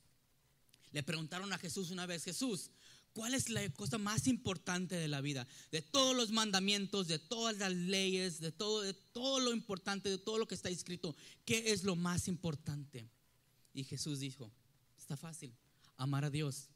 Le 0.92 1.02
preguntaron 1.02 1.52
a 1.52 1.58
Jesús 1.58 1.90
una 1.90 2.06
vez, 2.06 2.24
Jesús, 2.24 2.70
¿cuál 3.12 3.34
es 3.34 3.48
la 3.48 3.68
cosa 3.70 3.98
más 3.98 4.26
importante 4.26 4.96
de 4.96 5.08
la 5.08 5.20
vida? 5.20 5.46
De 5.70 5.82
todos 5.82 6.16
los 6.16 6.30
mandamientos, 6.30 7.08
de 7.08 7.18
todas 7.18 7.58
las 7.58 7.72
leyes, 7.72 8.40
de 8.40 8.52
todo, 8.52 8.82
de 8.82 8.94
todo 8.94 9.40
lo 9.40 9.52
importante, 9.52 10.08
de 10.08 10.18
todo 10.18 10.38
lo 10.38 10.48
que 10.48 10.54
está 10.54 10.68
escrito, 10.68 11.14
¿qué 11.44 11.72
es 11.72 11.84
lo 11.84 11.96
más 11.96 12.28
importante? 12.28 13.08
Y 13.72 13.84
Jesús 13.84 14.20
dijo, 14.20 14.50
está 14.98 15.16
fácil, 15.16 15.54
amar 15.96 16.24
a 16.24 16.30
Dios. 16.30 16.68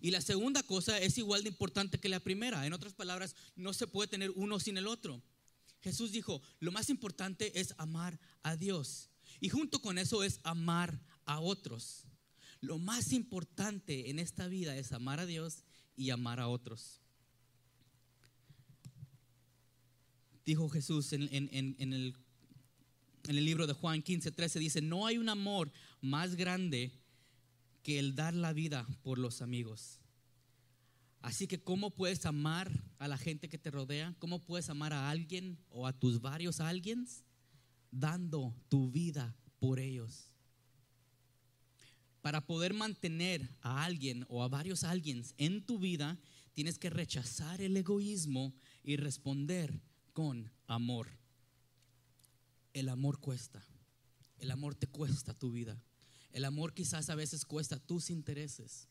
Y 0.00 0.10
la 0.10 0.20
segunda 0.20 0.62
cosa 0.62 0.98
es 0.98 1.18
igual 1.18 1.42
de 1.42 1.50
importante 1.50 1.98
que 1.98 2.08
la 2.08 2.20
primera. 2.20 2.66
En 2.66 2.72
otras 2.72 2.94
palabras, 2.94 3.34
no 3.56 3.72
se 3.72 3.86
puede 3.86 4.08
tener 4.08 4.30
uno 4.30 4.58
sin 4.58 4.76
el 4.76 4.86
otro. 4.86 5.22
Jesús 5.80 6.12
dijo, 6.12 6.40
lo 6.60 6.72
más 6.72 6.88
importante 6.88 7.60
es 7.60 7.74
amar 7.76 8.18
a 8.42 8.56
Dios. 8.56 9.10
Y 9.40 9.50
junto 9.50 9.80
con 9.80 9.98
eso 9.98 10.22
es 10.22 10.40
amar 10.42 10.98
a 11.26 11.40
otros. 11.40 12.04
Lo 12.64 12.78
más 12.78 13.12
importante 13.12 14.08
en 14.08 14.18
esta 14.18 14.48
vida 14.48 14.74
es 14.76 14.92
amar 14.92 15.20
a 15.20 15.26
Dios 15.26 15.64
y 15.96 16.08
amar 16.10 16.40
a 16.40 16.48
otros. 16.48 17.00
Dijo 20.46 20.68
Jesús 20.70 21.12
en, 21.12 21.22
el, 21.22 21.48
en 21.52 23.36
el 23.36 23.44
libro 23.44 23.66
de 23.66 23.74
Juan 23.74 24.00
15, 24.00 24.30
13, 24.32 24.58
dice, 24.58 24.80
no 24.80 25.06
hay 25.06 25.18
un 25.18 25.28
amor 25.28 25.70
más 26.00 26.36
grande 26.36 26.92
que 27.82 27.98
el 27.98 28.14
dar 28.14 28.32
la 28.32 28.54
vida 28.54 28.86
por 29.02 29.18
los 29.18 29.42
amigos. 29.42 30.00
Así 31.20 31.46
que, 31.46 31.62
¿cómo 31.62 31.90
puedes 31.90 32.24
amar 32.24 32.70
a 32.98 33.08
la 33.08 33.18
gente 33.18 33.48
que 33.50 33.58
te 33.58 33.70
rodea? 33.70 34.14
¿Cómo 34.18 34.40
puedes 34.40 34.70
amar 34.70 34.94
a 34.94 35.10
alguien 35.10 35.58
o 35.68 35.86
a 35.86 35.92
tus 35.92 36.22
varios 36.22 36.60
alguien? 36.60 37.06
Dando 37.90 38.54
tu 38.68 38.90
vida 38.90 39.36
por 39.58 39.78
ellos 39.78 40.33
para 42.24 42.46
poder 42.46 42.72
mantener 42.72 43.46
a 43.60 43.84
alguien 43.84 44.24
o 44.30 44.42
a 44.42 44.48
varios 44.48 44.82
alguien 44.82 45.22
en 45.36 45.60
tu 45.60 45.78
vida, 45.78 46.18
tienes 46.54 46.78
que 46.78 46.88
rechazar 46.88 47.60
el 47.60 47.76
egoísmo 47.76 48.54
y 48.82 48.96
responder 48.96 49.82
con 50.14 50.50
amor. 50.66 51.06
El 52.72 52.88
amor 52.88 53.20
cuesta. 53.20 53.62
El 54.38 54.50
amor 54.50 54.74
te 54.74 54.86
cuesta 54.86 55.34
tu 55.34 55.52
vida. 55.52 55.84
El 56.32 56.46
amor 56.46 56.72
quizás 56.72 57.10
a 57.10 57.14
veces 57.14 57.44
cuesta 57.44 57.78
tus 57.78 58.08
intereses. 58.08 58.88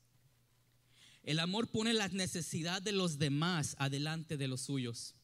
El 1.23 1.39
amor 1.39 1.71
pone 1.71 1.95
la 1.95 2.09
necesidad 2.09 2.83
de 2.83 2.91
los 2.91 3.17
demás 3.17 3.75
adelante 3.79 4.37
de 4.37 4.47
los 4.47 4.61
suyos. 4.61 5.15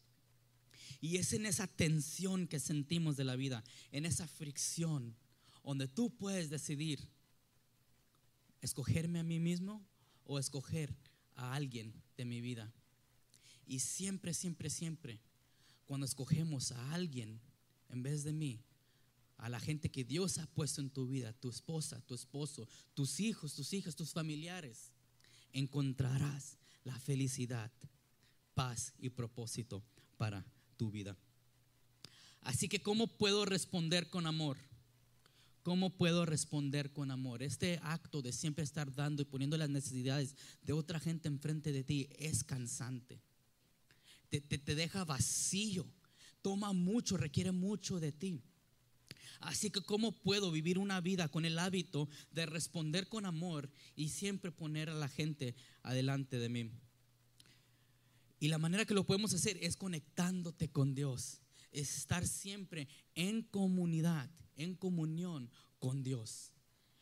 Y 0.99 1.17
es 1.17 1.31
en 1.33 1.45
esa 1.45 1.67
tensión 1.67 2.47
que 2.47 2.59
sentimos 2.59 3.17
de 3.17 3.25
la 3.25 3.35
vida, 3.35 3.63
en 3.91 4.07
esa 4.07 4.27
fricción, 4.27 5.15
donde 5.63 5.87
tú 5.87 6.09
puedes 6.09 6.49
decidir 6.49 7.07
escogerme 8.61 9.19
a 9.19 9.23
mí 9.23 9.39
mismo 9.39 9.85
o 10.25 10.39
escoger 10.39 10.95
a 11.35 11.53
alguien 11.53 11.93
de 12.17 12.25
mi 12.25 12.41
vida. 12.41 12.71
Y 13.65 13.79
siempre, 13.79 14.33
siempre, 14.33 14.69
siempre, 14.69 15.19
cuando 15.85 16.05
escogemos 16.05 16.71
a 16.71 16.93
alguien 16.93 17.39
en 17.89 18.03
vez 18.03 18.23
de 18.23 18.33
mí, 18.33 18.59
a 19.37 19.47
la 19.47 19.59
gente 19.59 19.89
que 19.89 20.03
Dios 20.03 20.37
ha 20.37 20.45
puesto 20.47 20.81
en 20.81 20.89
tu 20.89 21.07
vida, 21.07 21.31
tu 21.33 21.49
esposa, 21.49 22.01
tu 22.01 22.13
esposo, 22.13 22.67
tus 22.93 23.19
hijos, 23.19 23.55
tus 23.55 23.73
hijas, 23.73 23.95
tus 23.95 24.11
familiares, 24.11 24.91
encontrarás 25.53 26.57
la 26.83 26.99
felicidad, 26.99 27.71
paz 28.53 28.93
y 28.99 29.09
propósito 29.09 29.81
para 30.17 30.45
tu 30.75 30.91
vida. 30.91 31.17
Así 32.41 32.67
que, 32.67 32.81
¿cómo 32.81 33.07
puedo 33.07 33.45
responder 33.45 34.09
con 34.09 34.27
amor? 34.27 34.57
¿Cómo 35.69 35.91
puedo 35.91 36.25
responder 36.25 36.91
con 36.91 37.11
amor? 37.11 37.43
Este 37.43 37.79
acto 37.83 38.23
de 38.23 38.33
siempre 38.33 38.63
estar 38.63 38.91
dando 38.91 39.21
y 39.21 39.25
poniendo 39.25 39.55
las 39.55 39.69
necesidades 39.69 40.35
de 40.63 40.73
otra 40.73 40.99
gente 40.99 41.27
enfrente 41.27 41.71
de 41.71 41.83
ti 41.83 42.09
es 42.17 42.43
cansante. 42.43 43.21
Te, 44.29 44.41
te, 44.41 44.73
deja 44.73 45.05
vacío. 45.05 45.85
Toma 46.41 46.73
mucho, 46.73 47.17
requiere 47.17 47.51
mucho 47.51 47.99
de 47.99 48.11
ti. 48.11 48.41
Así 49.41 49.69
que 49.69 49.81
¿cómo 49.81 50.11
puedo 50.11 50.49
vivir 50.49 50.79
una 50.79 51.01
vida 51.01 51.27
con 51.27 51.45
el 51.45 51.59
hábito 51.59 52.09
de 52.31 52.47
responder 52.47 53.07
con 53.07 53.27
amor 53.27 53.69
y 53.95 54.09
siempre 54.09 54.51
poner 54.51 54.89
a 54.89 54.95
la 54.95 55.07
gente 55.07 55.53
adelante 55.83 56.39
de 56.39 56.49
mí? 56.49 56.71
Y 58.39 58.47
la 58.47 58.57
manera 58.57 58.85
que 58.85 58.95
lo 58.95 59.05
podemos 59.05 59.35
hacer 59.35 59.55
es 59.61 59.77
conectándote 59.77 60.69
con 60.69 60.95
Dios, 60.95 61.41
estar 61.71 62.25
siempre 62.27 62.87
en 63.15 63.43
comunidad 63.43 64.29
en 64.59 64.75
comunión 64.75 65.49
con 65.79 66.03
Dios. 66.03 66.51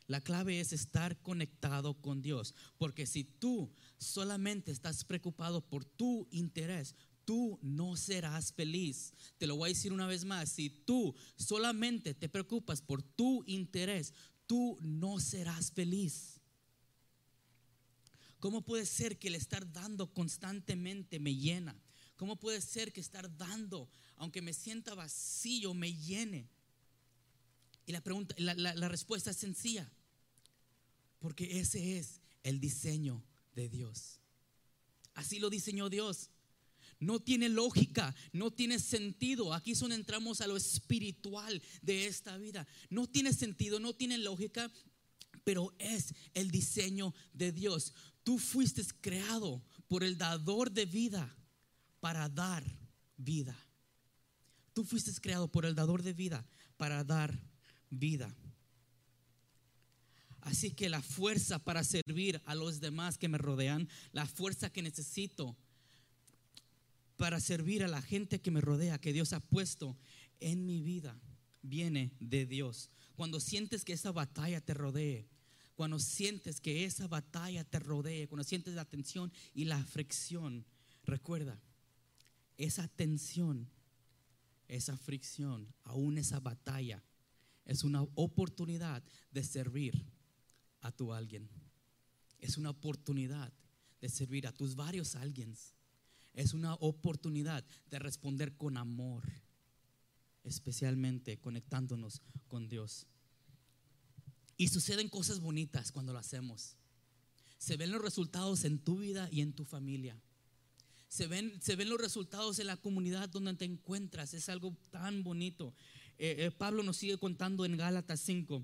La 0.05 0.21
clave 0.21 0.61
es 0.61 0.71
estar 0.71 1.21
conectado 1.21 1.95
con 1.95 2.21
Dios, 2.21 2.55
porque 2.77 3.05
si 3.05 3.25
tú 3.25 3.73
solamente 3.97 4.71
estás 4.71 5.03
preocupado 5.03 5.67
por 5.67 5.83
tu 5.83 6.27
interés, 6.31 6.95
tú 7.25 7.59
no 7.61 7.97
serás 7.97 8.53
feliz. 8.53 9.13
Te 9.37 9.47
lo 9.47 9.57
voy 9.57 9.69
a 9.69 9.73
decir 9.73 9.91
una 9.91 10.07
vez 10.07 10.23
más, 10.23 10.49
si 10.49 10.69
tú 10.69 11.13
solamente 11.35 12.13
te 12.13 12.29
preocupas 12.29 12.81
por 12.81 13.03
tu 13.03 13.43
interés, 13.47 14.13
tú 14.45 14.77
no 14.81 15.19
serás 15.19 15.71
feliz. 15.73 16.39
¿Cómo 18.39 18.61
puede 18.61 18.85
ser 18.85 19.17
que 19.17 19.27
el 19.27 19.35
estar 19.35 19.69
dando 19.73 20.13
constantemente 20.13 21.19
me 21.19 21.35
llena? 21.35 21.75
¿Cómo 22.15 22.37
puede 22.37 22.61
ser 22.61 22.93
que 22.93 23.01
estar 23.01 23.35
dando, 23.35 23.89
aunque 24.17 24.41
me 24.41 24.53
sienta 24.53 24.95
vacío, 24.95 25.73
me 25.73 25.93
llene? 25.93 26.49
Y 27.85 27.91
la, 27.91 28.01
pregunta, 28.01 28.35
la, 28.37 28.89
respuesta 28.89 29.31
es 29.31 29.37
sencilla, 29.37 29.89
porque 31.19 31.59
ese 31.59 31.97
es 31.97 32.19
el 32.43 32.59
diseño 32.59 33.23
de 33.55 33.69
Dios. 33.69 34.19
Así 35.13 35.39
lo 35.39 35.49
diseñó 35.49 35.89
Dios. 35.89 36.29
No 36.99 37.19
tiene 37.19 37.47
lógica, 37.47 38.13
no 38.33 38.51
tiene 38.51 38.79
sentido. 38.79 39.53
Aquí 39.53 39.75
son 39.75 39.91
entramos 39.91 40.41
a 40.41 40.47
lo 40.47 40.57
espiritual 40.57 41.61
de 41.81 42.07
esta 42.07 42.37
vida. 42.37 42.67
No 42.89 43.07
tiene 43.07 43.33
sentido, 43.33 43.79
no 43.79 43.93
tiene 43.93 44.17
lógica, 44.17 44.71
pero 45.43 45.73
es 45.77 46.13
el 46.33 46.51
diseño 46.51 47.13
de 47.33 47.51
Dios. 47.51 47.93
Tú 48.23 48.37
fuiste 48.39 48.83
creado 48.99 49.63
por 49.87 50.03
el 50.03 50.17
dador 50.17 50.71
de 50.71 50.85
vida 50.85 51.33
para 51.99 52.27
dar 52.27 52.65
vida. 53.15 53.57
Tú 54.77 54.83
fuiste 54.83 55.11
creado 55.19 55.47
por 55.47 55.65
el 55.65 55.73
dador 55.73 56.03
de 56.03 56.13
vida 56.13 56.45
para 56.77 57.03
dar 57.03 57.41
vida. 57.89 58.35
Así 60.41 60.69
que 60.69 60.87
la 60.87 61.01
fuerza 61.01 61.57
para 61.57 61.83
servir 61.83 62.39
a 62.45 62.53
los 62.53 62.79
demás 62.79 63.17
que 63.17 63.27
me 63.27 63.39
rodean, 63.39 63.89
la 64.11 64.27
fuerza 64.27 64.71
que 64.71 64.83
necesito 64.83 65.57
para 67.15 67.39
servir 67.39 67.83
a 67.83 67.87
la 67.87 68.03
gente 68.03 68.39
que 68.39 68.51
me 68.51 68.61
rodea, 68.61 69.01
que 69.01 69.13
Dios 69.13 69.33
ha 69.33 69.39
puesto 69.39 69.97
en 70.39 70.67
mi 70.67 70.83
vida, 70.83 71.19
viene 71.63 72.11
de 72.19 72.45
Dios. 72.45 72.91
Cuando 73.15 73.39
sientes 73.39 73.83
que 73.83 73.93
esa 73.93 74.11
batalla 74.11 74.61
te 74.61 74.75
rodee, 74.75 75.27
cuando 75.73 75.97
sientes 75.97 76.61
que 76.61 76.85
esa 76.85 77.07
batalla 77.07 77.63
te 77.63 77.79
rodee, 77.79 78.27
cuando 78.27 78.43
sientes 78.43 78.75
la 78.75 78.85
tensión 78.85 79.33
y 79.55 79.65
la 79.65 79.83
fricción, 79.83 80.67
recuerda, 81.03 81.59
esa 82.59 82.87
tensión, 82.87 83.71
esa 84.67 84.97
fricción, 84.97 85.73
aún 85.83 86.17
esa 86.17 86.39
batalla, 86.39 87.03
es 87.65 87.83
una 87.83 88.01
oportunidad 88.15 89.03
de 89.31 89.43
servir 89.43 90.05
a 90.81 90.91
tu 90.91 91.13
alguien. 91.13 91.49
Es 92.39 92.57
una 92.57 92.69
oportunidad 92.69 93.51
de 93.99 94.09
servir 94.09 94.47
a 94.47 94.53
tus 94.53 94.75
varios 94.75 95.15
alguiens. 95.15 95.73
Es 96.33 96.53
una 96.53 96.75
oportunidad 96.75 97.65
de 97.89 97.99
responder 97.99 98.55
con 98.55 98.77
amor, 98.77 99.23
especialmente 100.43 101.39
conectándonos 101.39 102.21
con 102.47 102.69
Dios. 102.69 103.07
Y 104.55 104.69
suceden 104.69 105.09
cosas 105.09 105.39
bonitas 105.39 105.91
cuando 105.91 106.13
lo 106.13 106.19
hacemos. 106.19 106.77
Se 107.57 107.75
ven 107.75 107.91
los 107.91 108.01
resultados 108.01 108.63
en 108.65 108.79
tu 108.79 108.99
vida 108.99 109.29
y 109.31 109.41
en 109.41 109.53
tu 109.53 109.65
familia. 109.65 110.21
Se 111.07 111.27
ven, 111.27 111.59
se 111.61 111.75
ven 111.75 111.89
los 111.89 112.01
resultados 112.01 112.59
en 112.59 112.67
la 112.67 112.77
comunidad 112.77 113.29
donde 113.29 113.53
te 113.55 113.65
encuentras. 113.65 114.33
Es 114.33 114.49
algo 114.49 114.75
tan 114.91 115.23
bonito. 115.23 115.73
Eh, 116.17 116.35
eh, 116.39 116.51
Pablo 116.51 116.83
nos 116.83 116.97
sigue 116.97 117.17
contando 117.17 117.65
en 117.65 117.77
Gálatas 117.77 118.19
5 118.21 118.63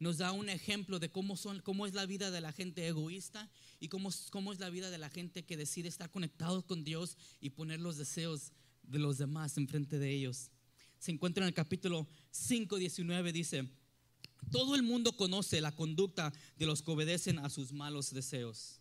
nos 0.00 0.18
da 0.18 0.32
un 0.32 0.48
ejemplo 0.48 0.98
de 0.98 1.10
cómo, 1.10 1.36
son, 1.36 1.60
cómo 1.60 1.86
es 1.86 1.94
la 1.94 2.06
vida 2.06 2.30
de 2.30 2.40
la 2.40 2.52
gente 2.52 2.86
egoísta 2.86 3.50
y 3.80 3.88
cómo, 3.88 4.10
cómo 4.30 4.52
es 4.52 4.60
la 4.60 4.70
vida 4.70 4.90
de 4.90 4.98
la 4.98 5.10
gente 5.10 5.44
que 5.44 5.56
decide 5.56 5.88
estar 5.88 6.10
conectado 6.10 6.64
con 6.64 6.84
Dios 6.84 7.16
y 7.40 7.50
poner 7.50 7.80
los 7.80 7.96
deseos 7.96 8.52
de 8.84 8.98
los 8.98 9.18
demás 9.18 9.56
enfrente 9.58 9.98
de 9.98 10.10
ellos. 10.10 10.50
Se 10.98 11.10
encuentra 11.10 11.44
en 11.44 11.48
el 11.48 11.54
capítulo 11.54 12.06
5, 12.30 12.76
19, 12.76 13.32
dice, 13.32 13.68
todo 14.50 14.74
el 14.76 14.82
mundo 14.82 15.12
conoce 15.16 15.60
la 15.60 15.74
conducta 15.74 16.32
de 16.56 16.66
los 16.66 16.82
que 16.82 16.90
obedecen 16.90 17.38
a 17.38 17.50
sus 17.50 17.72
malos 17.72 18.12
deseos. 18.12 18.77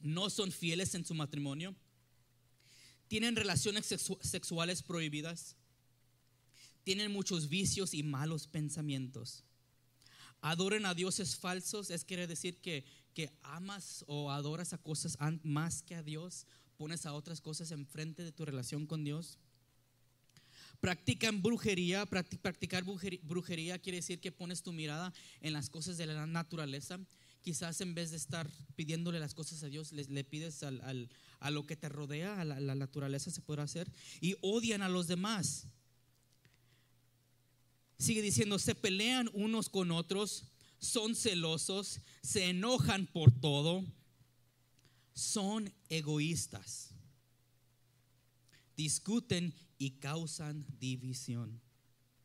No 0.00 0.30
son 0.30 0.52
fieles 0.52 0.94
en 0.94 1.04
su 1.04 1.14
matrimonio. 1.14 1.74
Tienen 3.08 3.36
relaciones 3.36 3.86
sexuales 4.20 4.82
prohibidas 4.82 5.56
tienen 6.88 7.12
muchos 7.12 7.50
vicios 7.50 7.92
y 7.92 8.02
malos 8.02 8.46
pensamientos. 8.46 9.44
Adoren 10.40 10.86
a 10.86 10.94
dioses 10.94 11.36
falsos, 11.36 11.90
es 11.90 12.02
quiere 12.02 12.26
decir 12.26 12.62
que, 12.62 12.82
que 13.12 13.30
amas 13.42 14.06
o 14.06 14.30
adoras 14.30 14.72
a 14.72 14.78
cosas 14.78 15.18
más 15.42 15.82
que 15.82 15.96
a 15.96 16.02
Dios, 16.02 16.46
pones 16.78 17.04
a 17.04 17.12
otras 17.12 17.42
cosas 17.42 17.72
enfrente 17.72 18.24
de 18.24 18.32
tu 18.32 18.46
relación 18.46 18.86
con 18.86 19.04
Dios. 19.04 19.36
Practican 20.80 21.42
brujería, 21.42 22.06
practicar 22.06 22.84
brujería 22.84 23.78
quiere 23.78 23.96
decir 23.98 24.18
que 24.18 24.32
pones 24.32 24.62
tu 24.62 24.72
mirada 24.72 25.12
en 25.42 25.52
las 25.52 25.68
cosas 25.68 25.98
de 25.98 26.06
la 26.06 26.26
naturaleza. 26.26 26.98
Quizás 27.48 27.80
en 27.80 27.94
vez 27.94 28.10
de 28.10 28.18
estar 28.18 28.46
pidiéndole 28.76 29.18
las 29.18 29.32
cosas 29.32 29.62
a 29.62 29.68
Dios, 29.68 29.92
le, 29.92 30.22
pides 30.22 30.62
a 30.62 31.50
lo 31.50 31.66
que 31.66 31.76
te 31.76 31.88
rodea, 31.88 32.38
a 32.38 32.44
la, 32.44 32.74
naturaleza 32.74 33.30
se 33.30 33.40
puede 33.40 33.62
hacer. 33.62 33.90
Y 34.20 34.36
odian 34.42 34.82
a 34.82 34.88
los 34.90 35.06
demás 35.06 35.66
Sigue 37.98 38.20
diciendo, 38.20 38.58
se 38.58 38.74
pelean 38.74 39.30
unos 39.32 39.70
con 39.70 39.92
otros, 39.92 40.44
son 40.78 41.16
celosos, 41.16 42.02
se 42.22 42.50
enojan 42.50 43.06
por 43.06 43.32
todo, 43.32 43.82
son 45.14 45.72
egoístas, 45.88 46.90
discuten 48.76 49.54
y 49.78 49.92
causan 49.92 50.66
división. 50.78 51.62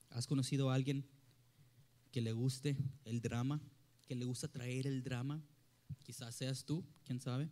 ¿Has 0.10 0.28
conocido 0.28 0.70
a 0.70 0.76
alguien 0.76 1.08
que 2.12 2.20
le 2.20 2.34
guste 2.34 2.76
el 3.06 3.22
drama, 3.22 3.62
le 4.16 4.26
gusta 4.26 4.48
traer 4.48 4.88
el 4.88 5.04
drama? 5.04 5.42
Quizás 6.04 6.36
seas 6.36 6.66
tú, 6.66 6.86
quién 7.06 7.20
sabe. 7.20 7.50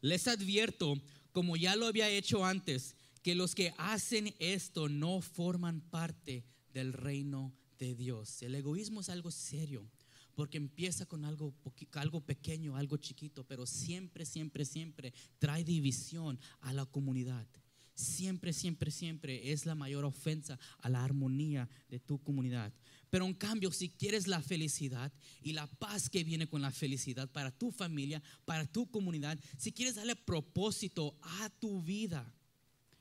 Les 0.00 0.26
advierto, 0.26 1.00
como 1.32 1.56
ya 1.56 1.76
lo 1.76 1.86
había 1.86 2.08
hecho 2.08 2.44
antes, 2.44 2.96
que 3.22 3.34
los 3.34 3.54
que 3.54 3.72
hacen 3.78 4.34
esto 4.38 4.88
no 4.88 5.20
forman 5.20 5.80
parte 5.80 6.44
del 6.72 6.92
reino 6.92 7.54
de 7.78 7.94
Dios. 7.94 8.42
El 8.42 8.54
egoísmo 8.54 9.00
es 9.00 9.08
algo 9.08 9.30
serio 9.30 9.88
porque 10.34 10.56
empieza 10.56 11.06
con 11.06 11.24
algo, 11.24 11.54
algo 11.92 12.20
pequeño, 12.20 12.76
algo 12.76 12.96
chiquito, 12.96 13.44
pero 13.44 13.66
siempre, 13.66 14.24
siempre, 14.24 14.64
siempre 14.64 15.12
trae 15.38 15.62
división 15.62 16.38
a 16.60 16.72
la 16.72 16.86
comunidad. 16.86 17.46
Siempre, 17.94 18.52
siempre, 18.52 18.90
siempre 18.90 19.52
es 19.52 19.66
la 19.66 19.74
mayor 19.74 20.04
ofensa 20.04 20.58
a 20.78 20.88
la 20.88 21.04
armonía 21.04 21.68
de 21.88 22.00
tu 22.00 22.22
comunidad. 22.22 22.72
Pero 23.12 23.26
en 23.26 23.34
cambio, 23.34 23.70
si 23.70 23.90
quieres 23.90 24.26
la 24.26 24.40
felicidad 24.40 25.12
y 25.42 25.52
la 25.52 25.66
paz 25.66 26.08
que 26.08 26.24
viene 26.24 26.48
con 26.48 26.62
la 26.62 26.70
felicidad 26.70 27.30
para 27.30 27.50
tu 27.50 27.70
familia, 27.70 28.22
para 28.46 28.64
tu 28.64 28.90
comunidad, 28.90 29.38
si 29.58 29.70
quieres 29.70 29.96
darle 29.96 30.16
propósito 30.16 31.14
a 31.20 31.50
tu 31.50 31.82
vida, 31.82 32.34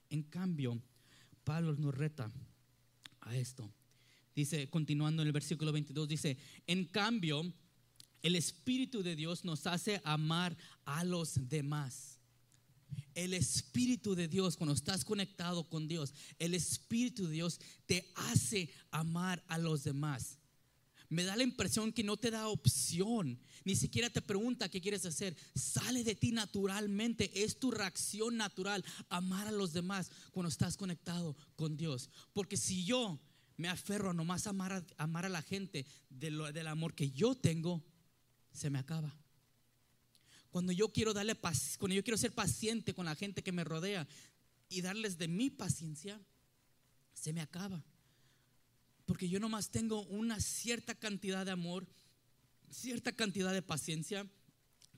en 0.09 0.23
cambio, 0.23 0.81
Pablo 1.45 1.73
nos 1.77 1.95
reta 1.95 2.29
a 3.21 3.37
esto. 3.37 3.71
Dice, 4.35 4.69
continuando 4.69 5.21
en 5.21 5.29
el 5.29 5.31
versículo 5.31 5.71
22, 5.71 6.09
dice, 6.09 6.37
en 6.67 6.83
cambio, 6.83 7.49
el 8.21 8.35
Espíritu 8.35 9.03
de 9.03 9.15
Dios 9.15 9.45
nos 9.45 9.65
hace 9.65 10.01
amar 10.03 10.57
a 10.83 11.05
los 11.05 11.47
demás. 11.47 12.19
El 13.13 13.33
Espíritu 13.33 14.15
de 14.15 14.27
Dios, 14.27 14.57
cuando 14.57 14.73
estás 14.73 15.03
conectado 15.03 15.67
con 15.67 15.87
Dios, 15.87 16.13
el 16.39 16.53
Espíritu 16.53 17.27
de 17.27 17.33
Dios 17.33 17.59
te 17.85 18.11
hace 18.15 18.69
amar 18.91 19.43
a 19.47 19.57
los 19.57 19.83
demás. 19.83 20.37
Me 21.11 21.25
da 21.25 21.35
la 21.35 21.43
impresión 21.43 21.91
que 21.91 22.05
no 22.05 22.15
te 22.15 22.31
da 22.31 22.47
opción, 22.47 23.37
ni 23.65 23.75
siquiera 23.75 24.09
te 24.09 24.21
pregunta 24.21 24.69
qué 24.69 24.79
quieres 24.79 25.05
hacer. 25.05 25.35
Sale 25.53 26.05
de 26.05 26.15
ti 26.15 26.31
naturalmente, 26.31 27.43
es 27.43 27.59
tu 27.59 27.69
reacción 27.69 28.37
natural 28.37 28.85
amar 29.09 29.45
a 29.47 29.51
los 29.51 29.73
demás 29.73 30.09
cuando 30.31 30.47
estás 30.47 30.77
conectado 30.77 31.35
con 31.57 31.75
Dios. 31.75 32.09
Porque 32.31 32.55
si 32.55 32.85
yo 32.85 33.19
me 33.57 33.67
aferro 33.67 34.11
a 34.11 34.13
nomás 34.13 34.47
amar 34.47 34.71
a, 34.71 34.85
amar 34.97 35.25
a 35.25 35.29
la 35.29 35.41
gente 35.41 35.85
del 36.09 36.67
amor 36.67 36.95
que 36.95 37.11
yo 37.11 37.35
tengo, 37.35 37.83
se 38.53 38.69
me 38.69 38.79
acaba. 38.79 39.20
Cuando 40.51 40.73
yo 40.73 40.89
quiero 40.89 41.13
darle 41.13 41.35
cuando 41.79 41.95
yo 41.95 42.03
quiero 42.03 42.17
ser 42.17 42.33
paciente 42.33 42.93
con 42.93 43.05
la 43.05 43.15
gente 43.15 43.41
que 43.41 43.53
me 43.53 43.63
rodea 43.63 44.07
y 44.69 44.81
darles 44.81 45.17
de 45.17 45.29
mi 45.29 45.49
paciencia, 45.49 46.19
se 47.13 47.31
me 47.31 47.41
acaba. 47.41 47.81
Porque 49.05 49.29
yo 49.29 49.39
nomás 49.39 49.69
tengo 49.69 50.03
una 50.03 50.39
cierta 50.41 50.93
cantidad 50.93 51.45
de 51.45 51.51
amor, 51.51 51.87
cierta 52.69 53.13
cantidad 53.13 53.53
de 53.53 53.61
paciencia, 53.61 54.29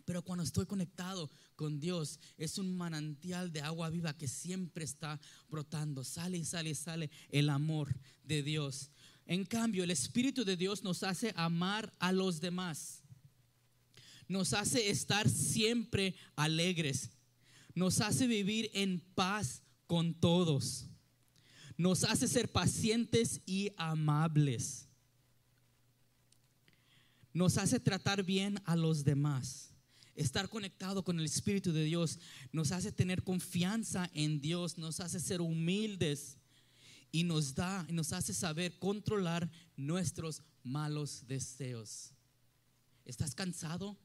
pero 0.05 0.23
cuando 0.23 0.43
estoy 0.43 0.65
conectado 0.65 1.29
con 1.55 1.79
Dios 1.79 2.19
es 2.37 2.57
un 2.57 2.75
manantial 2.75 3.53
de 3.53 3.61
agua 3.61 3.91
viva 3.91 4.17
que 4.17 4.27
siempre 4.27 4.83
está 4.83 5.19
brotando. 5.49 6.03
Sale 6.03 6.37
y 6.37 6.45
sale 6.45 6.71
y 6.71 6.75
sale 6.75 7.11
el 7.29 7.49
amor 7.49 7.95
de 8.23 8.41
Dios. 8.41 8.89
En 9.27 9.45
cambio, 9.45 9.83
el 9.83 9.91
Espíritu 9.91 10.43
de 10.43 10.57
Dios 10.57 10.83
nos 10.83 11.03
hace 11.03 11.31
amar 11.35 11.93
a 11.99 12.11
los 12.11 12.41
demás. 12.41 13.02
Nos 14.34 14.54
hace 14.54 14.89
estar 14.89 15.30
siempre 15.30 16.15
alegres. 16.36 17.12
Nos 17.76 18.02
hace 18.02 18.28
vivir 18.28 18.69
en 18.74 19.00
paz 19.15 19.62
con 19.88 20.13
todos 20.13 20.88
nos 21.78 22.04
hace 22.04 22.28
ser 22.28 22.52
pacientes 22.52 23.41
y 23.46 23.72
amables. 23.78 24.88
Nos 27.34 27.58
hace 27.58 27.80
tratar 27.80 28.24
bien 28.24 28.62
a 28.65 28.76
los 28.76 29.04
demás. 29.04 29.72
Estar 30.15 30.48
conectado 30.48 31.04
con 31.04 31.19
el 31.19 31.26
Espíritu 31.26 31.72
de 31.72 31.84
Dios 31.84 32.19
nos 32.52 32.72
hace 32.72 32.91
tener 32.91 33.24
confianza 33.24 34.10
en 34.13 34.39
Dios, 34.39 34.78
nos 34.78 35.00
hace 35.00 35.19
ser 35.19 35.41
humildes 35.41 36.38
y 37.12 37.24
nos 37.24 37.56
da, 37.56 37.86
nos 37.89 38.13
hace 38.13 38.34
saber 38.34 38.78
controlar 38.78 39.50
nuestros 39.76 40.43
malos 40.63 41.26
deseos. 41.28 42.12
¿Estás 43.06 43.34
cansado 43.34 43.98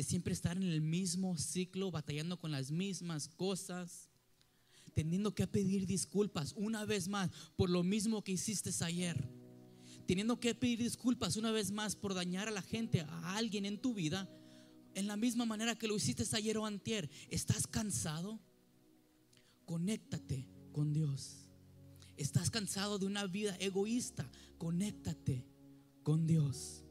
de 0.00 0.04
siempre 0.04 0.32
estar 0.32 0.56
en 0.56 0.62
el 0.62 0.80
mismo 0.80 1.36
ciclo, 1.36 1.90
batallando 1.90 2.38
con 2.38 2.50
las 2.50 2.70
mismas 2.70 3.28
cosas? 3.28 4.08
teniendo 4.94 5.34
que 5.34 5.46
pedir 5.46 5.86
disculpas 5.86 6.52
una 6.56 6.84
vez 6.84 7.06
más 7.06 7.30
por 7.54 7.70
lo 7.70 7.82
mismo 7.82 8.24
que 8.24 8.32
hiciste 8.32 8.70
ayer. 8.84 9.28
Teniendo 10.06 10.40
que 10.40 10.54
pedir 10.54 10.80
disculpas 10.80 11.36
una 11.36 11.52
vez 11.52 11.70
más 11.70 11.94
por 11.94 12.14
dañar 12.14 12.48
a 12.48 12.50
la 12.50 12.62
gente, 12.62 13.02
a 13.02 13.36
alguien 13.36 13.66
en 13.66 13.80
tu 13.80 13.94
vida, 13.94 14.28
en 14.94 15.06
la 15.06 15.16
misma 15.16 15.44
manera 15.44 15.76
que 15.76 15.86
lo 15.86 15.94
hiciste 15.94 16.24
ayer 16.36 16.58
o 16.58 16.66
antier. 16.66 17.08
¿Estás 17.28 17.66
cansado? 17.66 18.40
Conéctate 19.66 20.48
con 20.72 20.92
Dios. 20.92 21.48
Estás 22.16 22.50
cansado 22.50 22.98
de 22.98 23.06
una 23.06 23.26
vida 23.26 23.54
egoísta. 23.60 24.28
Conéctate 24.58 25.46
con 26.02 26.26
Dios. 26.26 26.82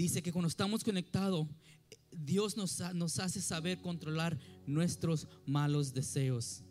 Dice 0.00 0.22
que 0.22 0.32
cuando 0.32 0.48
estamos 0.48 0.82
conectados, 0.82 1.46
Dios 2.10 2.56
nos, 2.56 2.80
nos 2.94 3.18
hace 3.18 3.42
saber 3.42 3.82
controlar 3.82 4.38
nuestros 4.66 5.28
malos 5.44 5.92
deseos. 5.92 6.62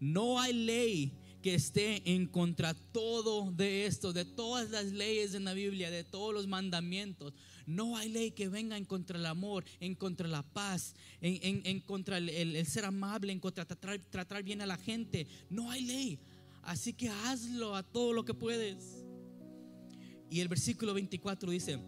No 0.00 0.40
hay 0.40 0.54
ley 0.54 1.12
que 1.42 1.54
esté 1.54 2.00
en 2.14 2.26
contra 2.26 2.72
todo 2.72 3.52
de 3.52 3.84
esto, 3.84 4.14
de 4.14 4.24
todas 4.24 4.70
las 4.70 4.86
leyes 4.86 5.34
en 5.34 5.44
la 5.44 5.52
Biblia, 5.52 5.90
de 5.90 6.02
todos 6.02 6.32
los 6.32 6.46
mandamientos. 6.46 7.34
No 7.66 7.94
hay 7.98 8.08
ley 8.08 8.30
que 8.30 8.48
venga 8.48 8.78
en 8.78 8.86
contra 8.86 9.18
del 9.18 9.26
amor, 9.26 9.66
en 9.78 9.94
contra 9.94 10.26
la 10.26 10.42
paz, 10.42 10.94
en, 11.20 11.78
contra 11.80 12.16
el, 12.16 12.64
ser 12.64 12.86
amable, 12.86 13.34
en 13.34 13.40
contra 13.40 13.66
tratar, 13.66 13.98
tratar 13.98 14.42
bien 14.42 14.62
a 14.62 14.66
la 14.66 14.78
gente. 14.78 15.26
No 15.50 15.70
hay 15.70 15.84
ley. 15.84 16.18
Así 16.62 16.94
que 16.94 17.10
hazlo 17.10 17.76
a 17.76 17.82
todo 17.82 18.14
lo 18.14 18.24
que 18.24 18.32
puedes. 18.32 19.04
Y 20.30 20.40
el 20.40 20.48
versículo 20.48 20.94
24 20.94 21.50
dice, 21.50 21.78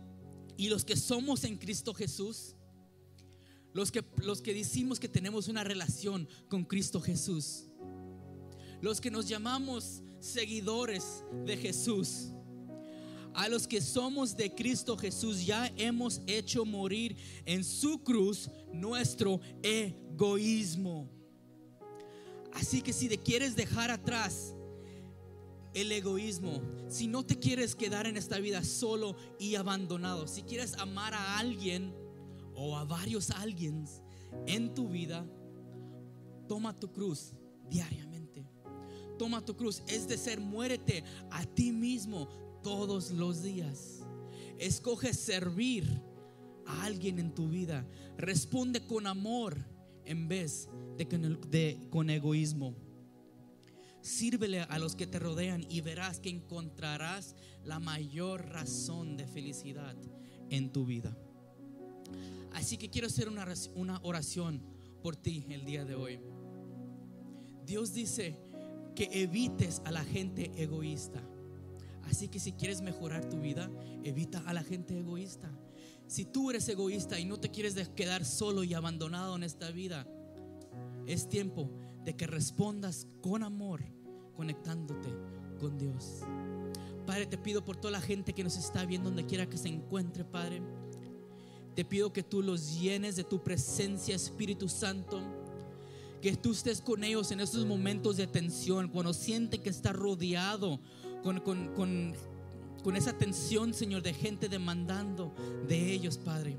y 0.56 0.68
los 0.68 0.84
que 0.84 0.96
somos 0.96 1.44
en 1.44 1.56
Cristo 1.56 1.94
Jesús, 1.94 2.54
los 3.72 3.90
que, 3.90 4.04
los 4.18 4.40
que 4.40 4.54
decimos 4.54 5.00
que 5.00 5.08
tenemos 5.08 5.48
una 5.48 5.64
relación 5.64 6.28
con 6.48 6.64
Cristo 6.64 7.00
Jesús, 7.00 7.64
los 8.80 9.00
que 9.00 9.10
nos 9.10 9.28
llamamos 9.28 10.02
seguidores 10.20 11.24
de 11.44 11.56
Jesús, 11.56 12.30
a 13.34 13.48
los 13.48 13.66
que 13.66 13.80
somos 13.80 14.36
de 14.36 14.54
Cristo 14.54 14.96
Jesús, 14.96 15.44
ya 15.44 15.72
hemos 15.76 16.20
hecho 16.26 16.64
morir 16.64 17.16
en 17.44 17.64
su 17.64 18.02
cruz 18.02 18.48
nuestro 18.72 19.40
egoísmo. 19.62 21.10
Así 22.52 22.80
que 22.80 22.92
si 22.92 23.08
te 23.08 23.18
quieres 23.18 23.56
dejar 23.56 23.90
atrás 23.90 24.54
el 25.74 25.90
egoísmo, 25.92 26.62
si 26.88 27.06
no 27.06 27.24
te 27.24 27.38
quieres 27.38 27.74
quedar 27.74 28.06
en 28.06 28.16
esta 28.16 28.38
vida 28.38 28.62
solo 28.62 29.16
y 29.38 29.56
abandonado, 29.56 30.26
si 30.26 30.42
quieres 30.42 30.74
amar 30.74 31.14
a 31.14 31.38
alguien 31.38 31.92
o 32.54 32.76
a 32.76 32.84
varios 32.84 33.30
alguien 33.30 33.84
en 34.46 34.72
tu 34.72 34.88
vida, 34.88 35.26
toma 36.48 36.78
tu 36.78 36.92
cruz 36.92 37.32
diariamente. 37.68 38.46
Toma 39.18 39.44
tu 39.44 39.56
cruz, 39.56 39.82
es 39.86 40.08
de 40.08 40.16
ser, 40.16 40.40
muérete 40.40 41.04
a 41.30 41.44
ti 41.44 41.72
mismo 41.72 42.28
todos 42.62 43.10
los 43.10 43.42
días. 43.42 44.00
Escoge 44.58 45.12
servir 45.12 46.02
a 46.66 46.84
alguien 46.84 47.18
en 47.18 47.34
tu 47.34 47.48
vida. 47.48 47.86
Responde 48.16 48.84
con 48.86 49.06
amor 49.06 49.56
en 50.04 50.28
vez 50.28 50.68
de 50.96 51.04
de, 51.04 51.88
con 51.90 52.10
egoísmo. 52.10 52.74
Sírvele 54.04 54.60
a 54.60 54.78
los 54.78 54.96
que 54.96 55.06
te 55.06 55.18
rodean 55.18 55.64
y 55.70 55.80
verás 55.80 56.20
que 56.20 56.28
encontrarás 56.28 57.34
la 57.64 57.80
mayor 57.80 58.44
razón 58.50 59.16
de 59.16 59.26
felicidad 59.26 59.96
en 60.50 60.70
tu 60.70 60.84
vida. 60.84 61.16
Así 62.52 62.76
que 62.76 62.90
quiero 62.90 63.06
hacer 63.06 63.30
una, 63.30 63.46
una 63.74 64.00
oración 64.02 64.60
por 65.02 65.16
ti 65.16 65.46
el 65.48 65.64
día 65.64 65.86
de 65.86 65.94
hoy. 65.94 66.20
Dios 67.64 67.94
dice 67.94 68.36
que 68.94 69.08
evites 69.10 69.80
a 69.86 69.90
la 69.90 70.04
gente 70.04 70.52
egoísta. 70.54 71.22
Así 72.02 72.28
que 72.28 72.40
si 72.40 72.52
quieres 72.52 72.82
mejorar 72.82 73.26
tu 73.30 73.40
vida, 73.40 73.70
evita 74.02 74.40
a 74.40 74.52
la 74.52 74.62
gente 74.62 74.98
egoísta. 74.98 75.50
Si 76.08 76.26
tú 76.26 76.50
eres 76.50 76.68
egoísta 76.68 77.18
y 77.18 77.24
no 77.24 77.40
te 77.40 77.50
quieres 77.50 77.74
quedar 77.96 78.26
solo 78.26 78.64
y 78.64 78.74
abandonado 78.74 79.34
en 79.34 79.44
esta 79.44 79.70
vida, 79.70 80.06
es 81.06 81.26
tiempo 81.26 81.70
de 82.04 82.14
que 82.14 82.26
respondas 82.26 83.06
con 83.22 83.42
amor, 83.42 83.82
conectándote 84.36 85.08
con 85.58 85.78
Dios. 85.78 86.20
Padre, 87.06 87.26
te 87.26 87.38
pido 87.38 87.64
por 87.64 87.76
toda 87.76 87.92
la 87.92 88.00
gente 88.00 88.32
que 88.32 88.44
nos 88.44 88.56
está 88.56 88.84
viendo 88.84 89.10
donde 89.10 89.26
quiera 89.26 89.48
que 89.48 89.58
se 89.58 89.68
encuentre, 89.68 90.24
Padre. 90.24 90.62
Te 91.74 91.84
pido 91.84 92.12
que 92.12 92.22
tú 92.22 92.42
los 92.42 92.80
llenes 92.80 93.16
de 93.16 93.24
tu 93.24 93.42
presencia, 93.42 94.14
Espíritu 94.14 94.68
Santo. 94.68 95.20
Que 96.20 96.36
tú 96.36 96.52
estés 96.52 96.80
con 96.80 97.04
ellos 97.04 97.30
en 97.32 97.40
esos 97.40 97.66
momentos 97.66 98.16
de 98.16 98.26
tensión, 98.26 98.88
cuando 98.88 99.12
sienten 99.12 99.62
que 99.62 99.68
está 99.68 99.92
rodeado 99.92 100.80
con, 101.22 101.40
con, 101.40 102.14
con 102.82 102.96
esa 102.96 103.12
tensión, 103.16 103.74
Señor, 103.74 104.02
de 104.02 104.14
gente 104.14 104.48
demandando 104.48 105.34
de 105.68 105.92
ellos, 105.92 106.16
Padre. 106.16 106.56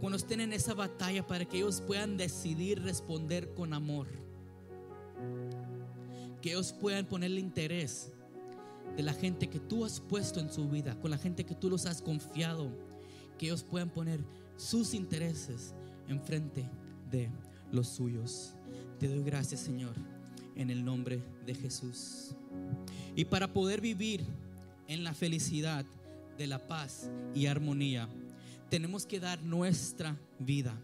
Cuando 0.00 0.18
estén 0.18 0.40
en 0.40 0.52
esa 0.52 0.74
batalla 0.74 1.26
para 1.26 1.44
que 1.46 1.56
ellos 1.56 1.80
puedan 1.80 2.16
decidir 2.16 2.82
responder 2.82 3.54
con 3.54 3.72
amor 3.72 4.25
que 6.40 6.50
ellos 6.50 6.72
puedan 6.72 7.06
ponerle 7.06 7.40
interés 7.40 8.12
de 8.96 9.02
la 9.02 9.12
gente 9.12 9.48
que 9.48 9.60
tú 9.60 9.84
has 9.84 10.00
puesto 10.00 10.40
en 10.40 10.52
su 10.52 10.68
vida, 10.68 10.98
con 11.00 11.10
la 11.10 11.18
gente 11.18 11.44
que 11.44 11.54
tú 11.54 11.68
los 11.68 11.86
has 11.86 12.00
confiado, 12.00 12.70
que 13.38 13.46
ellos 13.46 13.62
puedan 13.62 13.90
poner 13.90 14.20
sus 14.56 14.94
intereses 14.94 15.74
enfrente 16.08 16.68
de 17.10 17.30
los 17.72 17.88
suyos. 17.88 18.54
Te 18.98 19.08
doy 19.08 19.22
gracias, 19.22 19.60
Señor, 19.60 19.94
en 20.54 20.70
el 20.70 20.84
nombre 20.84 21.22
de 21.44 21.54
Jesús. 21.54 22.34
Y 23.14 23.24
para 23.26 23.52
poder 23.52 23.80
vivir 23.80 24.24
en 24.88 25.04
la 25.04 25.14
felicidad 25.14 25.84
de 26.38 26.46
la 26.46 26.66
paz 26.66 27.10
y 27.34 27.46
armonía, 27.46 28.08
tenemos 28.70 29.06
que 29.06 29.20
dar 29.20 29.42
nuestra 29.42 30.16
vida 30.38 30.80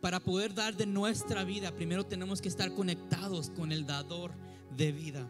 para 0.00 0.20
poder 0.20 0.54
dar 0.54 0.76
de 0.76 0.86
nuestra 0.86 1.44
vida, 1.44 1.74
primero 1.74 2.06
tenemos 2.06 2.40
que 2.40 2.48
estar 2.48 2.72
conectados 2.74 3.50
con 3.50 3.72
el 3.72 3.86
dador 3.86 4.32
de 4.76 4.92
vida. 4.92 5.28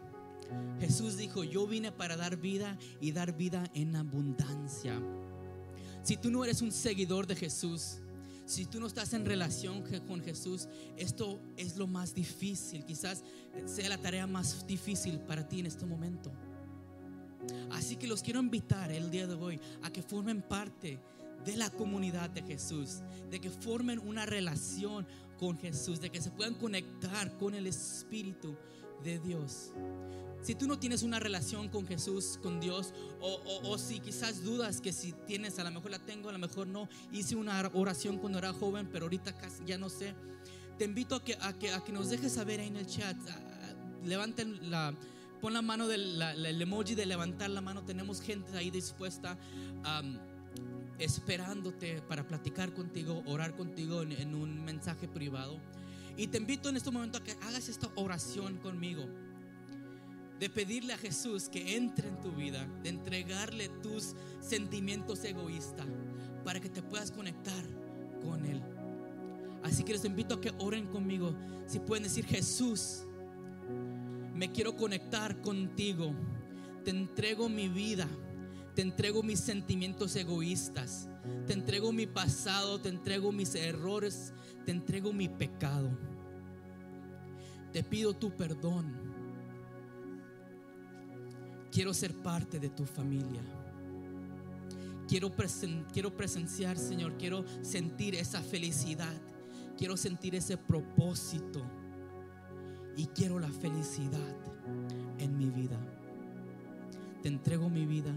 Jesús 0.79 1.17
dijo, 1.17 1.43
yo 1.43 1.67
vine 1.67 1.91
para 1.91 2.17
dar 2.17 2.37
vida 2.37 2.77
y 2.99 3.11
dar 3.11 3.35
vida 3.35 3.69
en 3.73 3.95
abundancia. 3.95 4.99
Si 6.03 6.17
tú 6.17 6.31
no 6.31 6.43
eres 6.43 6.61
un 6.61 6.71
seguidor 6.71 7.27
de 7.27 7.35
Jesús, 7.35 7.97
si 8.45 8.65
tú 8.65 8.79
no 8.79 8.87
estás 8.87 9.13
en 9.13 9.25
relación 9.25 9.83
con 10.07 10.21
Jesús, 10.21 10.67
esto 10.97 11.39
es 11.55 11.77
lo 11.77 11.85
más 11.85 12.15
difícil. 12.15 12.83
Quizás 12.83 13.23
sea 13.65 13.89
la 13.89 13.97
tarea 13.99 14.25
más 14.25 14.65
difícil 14.65 15.19
para 15.19 15.47
ti 15.47 15.59
en 15.59 15.67
este 15.67 15.85
momento. 15.85 16.31
Así 17.71 17.95
que 17.95 18.07
los 18.07 18.23
quiero 18.23 18.39
invitar 18.39 18.91
el 18.91 19.11
día 19.11 19.27
de 19.27 19.35
hoy 19.35 19.59
a 19.83 19.91
que 19.91 20.01
formen 20.01 20.41
parte 20.41 20.99
de 21.45 21.55
la 21.55 21.69
comunidad 21.69 22.29
de 22.29 22.41
Jesús, 22.41 23.01
de 23.29 23.39
que 23.39 23.49
formen 23.49 23.99
una 23.99 24.25
relación 24.25 25.07
con 25.39 25.57
Jesús, 25.57 26.01
de 26.01 26.09
que 26.09 26.21
se 26.21 26.31
puedan 26.31 26.55
conectar 26.55 27.37
con 27.37 27.55
el 27.55 27.67
Espíritu 27.67 28.55
de 29.03 29.19
Dios. 29.19 29.71
Si 30.41 30.55
tú 30.55 30.67
no 30.67 30.79
tienes 30.79 31.03
una 31.03 31.19
relación 31.19 31.67
con 31.67 31.85
Jesús, 31.85 32.39
con 32.41 32.59
Dios, 32.59 32.93
o, 33.19 33.77
si 33.77 33.99
quizás 33.99 34.43
dudas 34.43 34.79
que 34.79 34.93
si 34.93 35.11
tienes, 35.27 35.59
a 35.59 35.63
lo 35.65 35.71
mejor 35.71 35.91
la 35.91 35.99
tengo, 35.99 36.29
a 36.29 36.31
lo 36.31 36.39
mejor 36.39 36.67
no, 36.67 36.87
hice 37.11 37.35
una 37.35 37.69
oración 37.73 38.17
cuando 38.17 38.39
era 38.39 38.53
joven, 38.53 38.87
pero 38.91 39.05
ahorita 39.05 39.37
casi 39.37 39.65
ya 39.65 39.77
no 39.77 39.89
sé, 39.89 40.13
te 40.77 40.85
invito 40.85 41.15
a 41.15 41.23
que, 41.23 41.37
a 41.41 41.57
que, 41.57 41.73
a 41.73 41.83
que 41.83 41.91
nos 41.91 42.09
dejes 42.09 42.33
saber 42.33 42.61
ahí 42.61 42.67
en 42.67 42.77
el 42.77 42.87
chat, 42.87 43.17
levanten 44.05 44.71
la, 44.71 44.93
pon 45.41 45.53
la 45.53 45.61
mano 45.61 45.87
del 45.87 46.21
el 46.21 46.61
emoji 46.61 46.95
de 46.95 47.05
levantar 47.05 47.49
la 47.49 47.59
mano, 47.59 47.83
tenemos 47.83 48.21
gente 48.21 48.57
ahí 48.57 48.71
dispuesta 48.71 49.37
a 49.83 50.01
esperándote 50.99 52.01
para 52.01 52.27
platicar 52.27 52.73
contigo, 52.73 53.23
orar 53.25 53.55
contigo 53.55 54.01
en, 54.01 54.35
un 54.35 54.63
mensaje 54.63 55.07
privado. 55.07 55.59
Y 56.17 56.27
te 56.27 56.37
invito 56.37 56.69
en 56.69 56.77
este 56.77 56.91
momento 56.91 57.17
a 57.17 57.23
que 57.23 57.31
hagas 57.41 57.69
esta 57.69 57.89
oración 57.95 58.57
conmigo. 58.57 59.05
De 60.39 60.49
pedirle 60.49 60.93
a 60.93 60.97
Jesús 60.97 61.49
que 61.49 61.75
entre 61.75 62.07
en 62.07 62.19
tu 62.21 62.31
vida, 62.31 62.65
de 62.83 62.89
entregarle 62.89 63.69
tus 63.81 64.15
sentimientos 64.39 65.23
egoístas 65.23 65.87
para 66.45 66.59
que 66.59 66.69
te 66.69 66.81
puedas 66.81 67.11
conectar 67.11 67.63
con 68.21 68.45
Él. 68.45 68.61
Así 69.63 69.83
que 69.83 69.93
les 69.93 70.05
invito 70.05 70.35
a 70.35 70.41
que 70.41 70.53
oren 70.59 70.87
conmigo. 70.87 71.35
Si 71.65 71.79
pueden 71.79 72.03
decir, 72.03 72.25
Jesús, 72.25 73.03
me 74.33 74.51
quiero 74.51 74.75
conectar 74.75 75.41
contigo. 75.41 76.13
Te 76.85 76.91
entrego 76.91 77.49
mi 77.49 77.67
vida 77.67 78.07
te 78.75 78.81
entrego 78.81 79.23
mis 79.23 79.39
sentimientos 79.39 80.15
egoístas. 80.15 81.07
Te 81.47 81.53
entrego 81.53 81.91
mi 81.91 82.07
pasado. 82.07 82.79
Te 82.79 82.89
entrego 82.89 83.31
mis 83.31 83.55
errores. 83.55 84.33
Te 84.65 84.71
entrego 84.71 85.13
mi 85.13 85.27
pecado. 85.27 85.89
Te 87.73 87.83
pido 87.83 88.13
tu 88.13 88.31
perdón. 88.35 88.93
Quiero 91.71 91.93
ser 91.93 92.15
parte 92.15 92.59
de 92.59 92.69
tu 92.69 92.85
familia. 92.85 93.41
Quiero, 95.07 95.31
quiero 95.91 96.15
presenciar, 96.15 96.77
Señor. 96.77 97.17
Quiero 97.17 97.45
sentir 97.61 98.15
esa 98.15 98.41
felicidad. 98.41 99.13
Quiero 99.77 99.97
sentir 99.97 100.35
ese 100.35 100.57
propósito. 100.57 101.61
Y 102.95 103.07
quiero 103.07 103.39
la 103.39 103.49
felicidad 103.49 104.35
en 105.19 105.37
mi 105.37 105.49
vida. 105.49 105.79
Te 107.21 107.29
entrego 107.29 107.69
mi 107.69 107.85
vida 107.85 108.13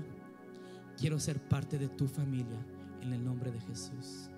quiero 0.99 1.19
ser 1.19 1.41
parte 1.41 1.79
de 1.79 1.89
tu 1.89 2.07
familia 2.07 2.65
en 3.03 3.13
el 3.13 3.25
nombre 3.25 3.51
de 3.51 3.61
Jesús. 3.61 4.32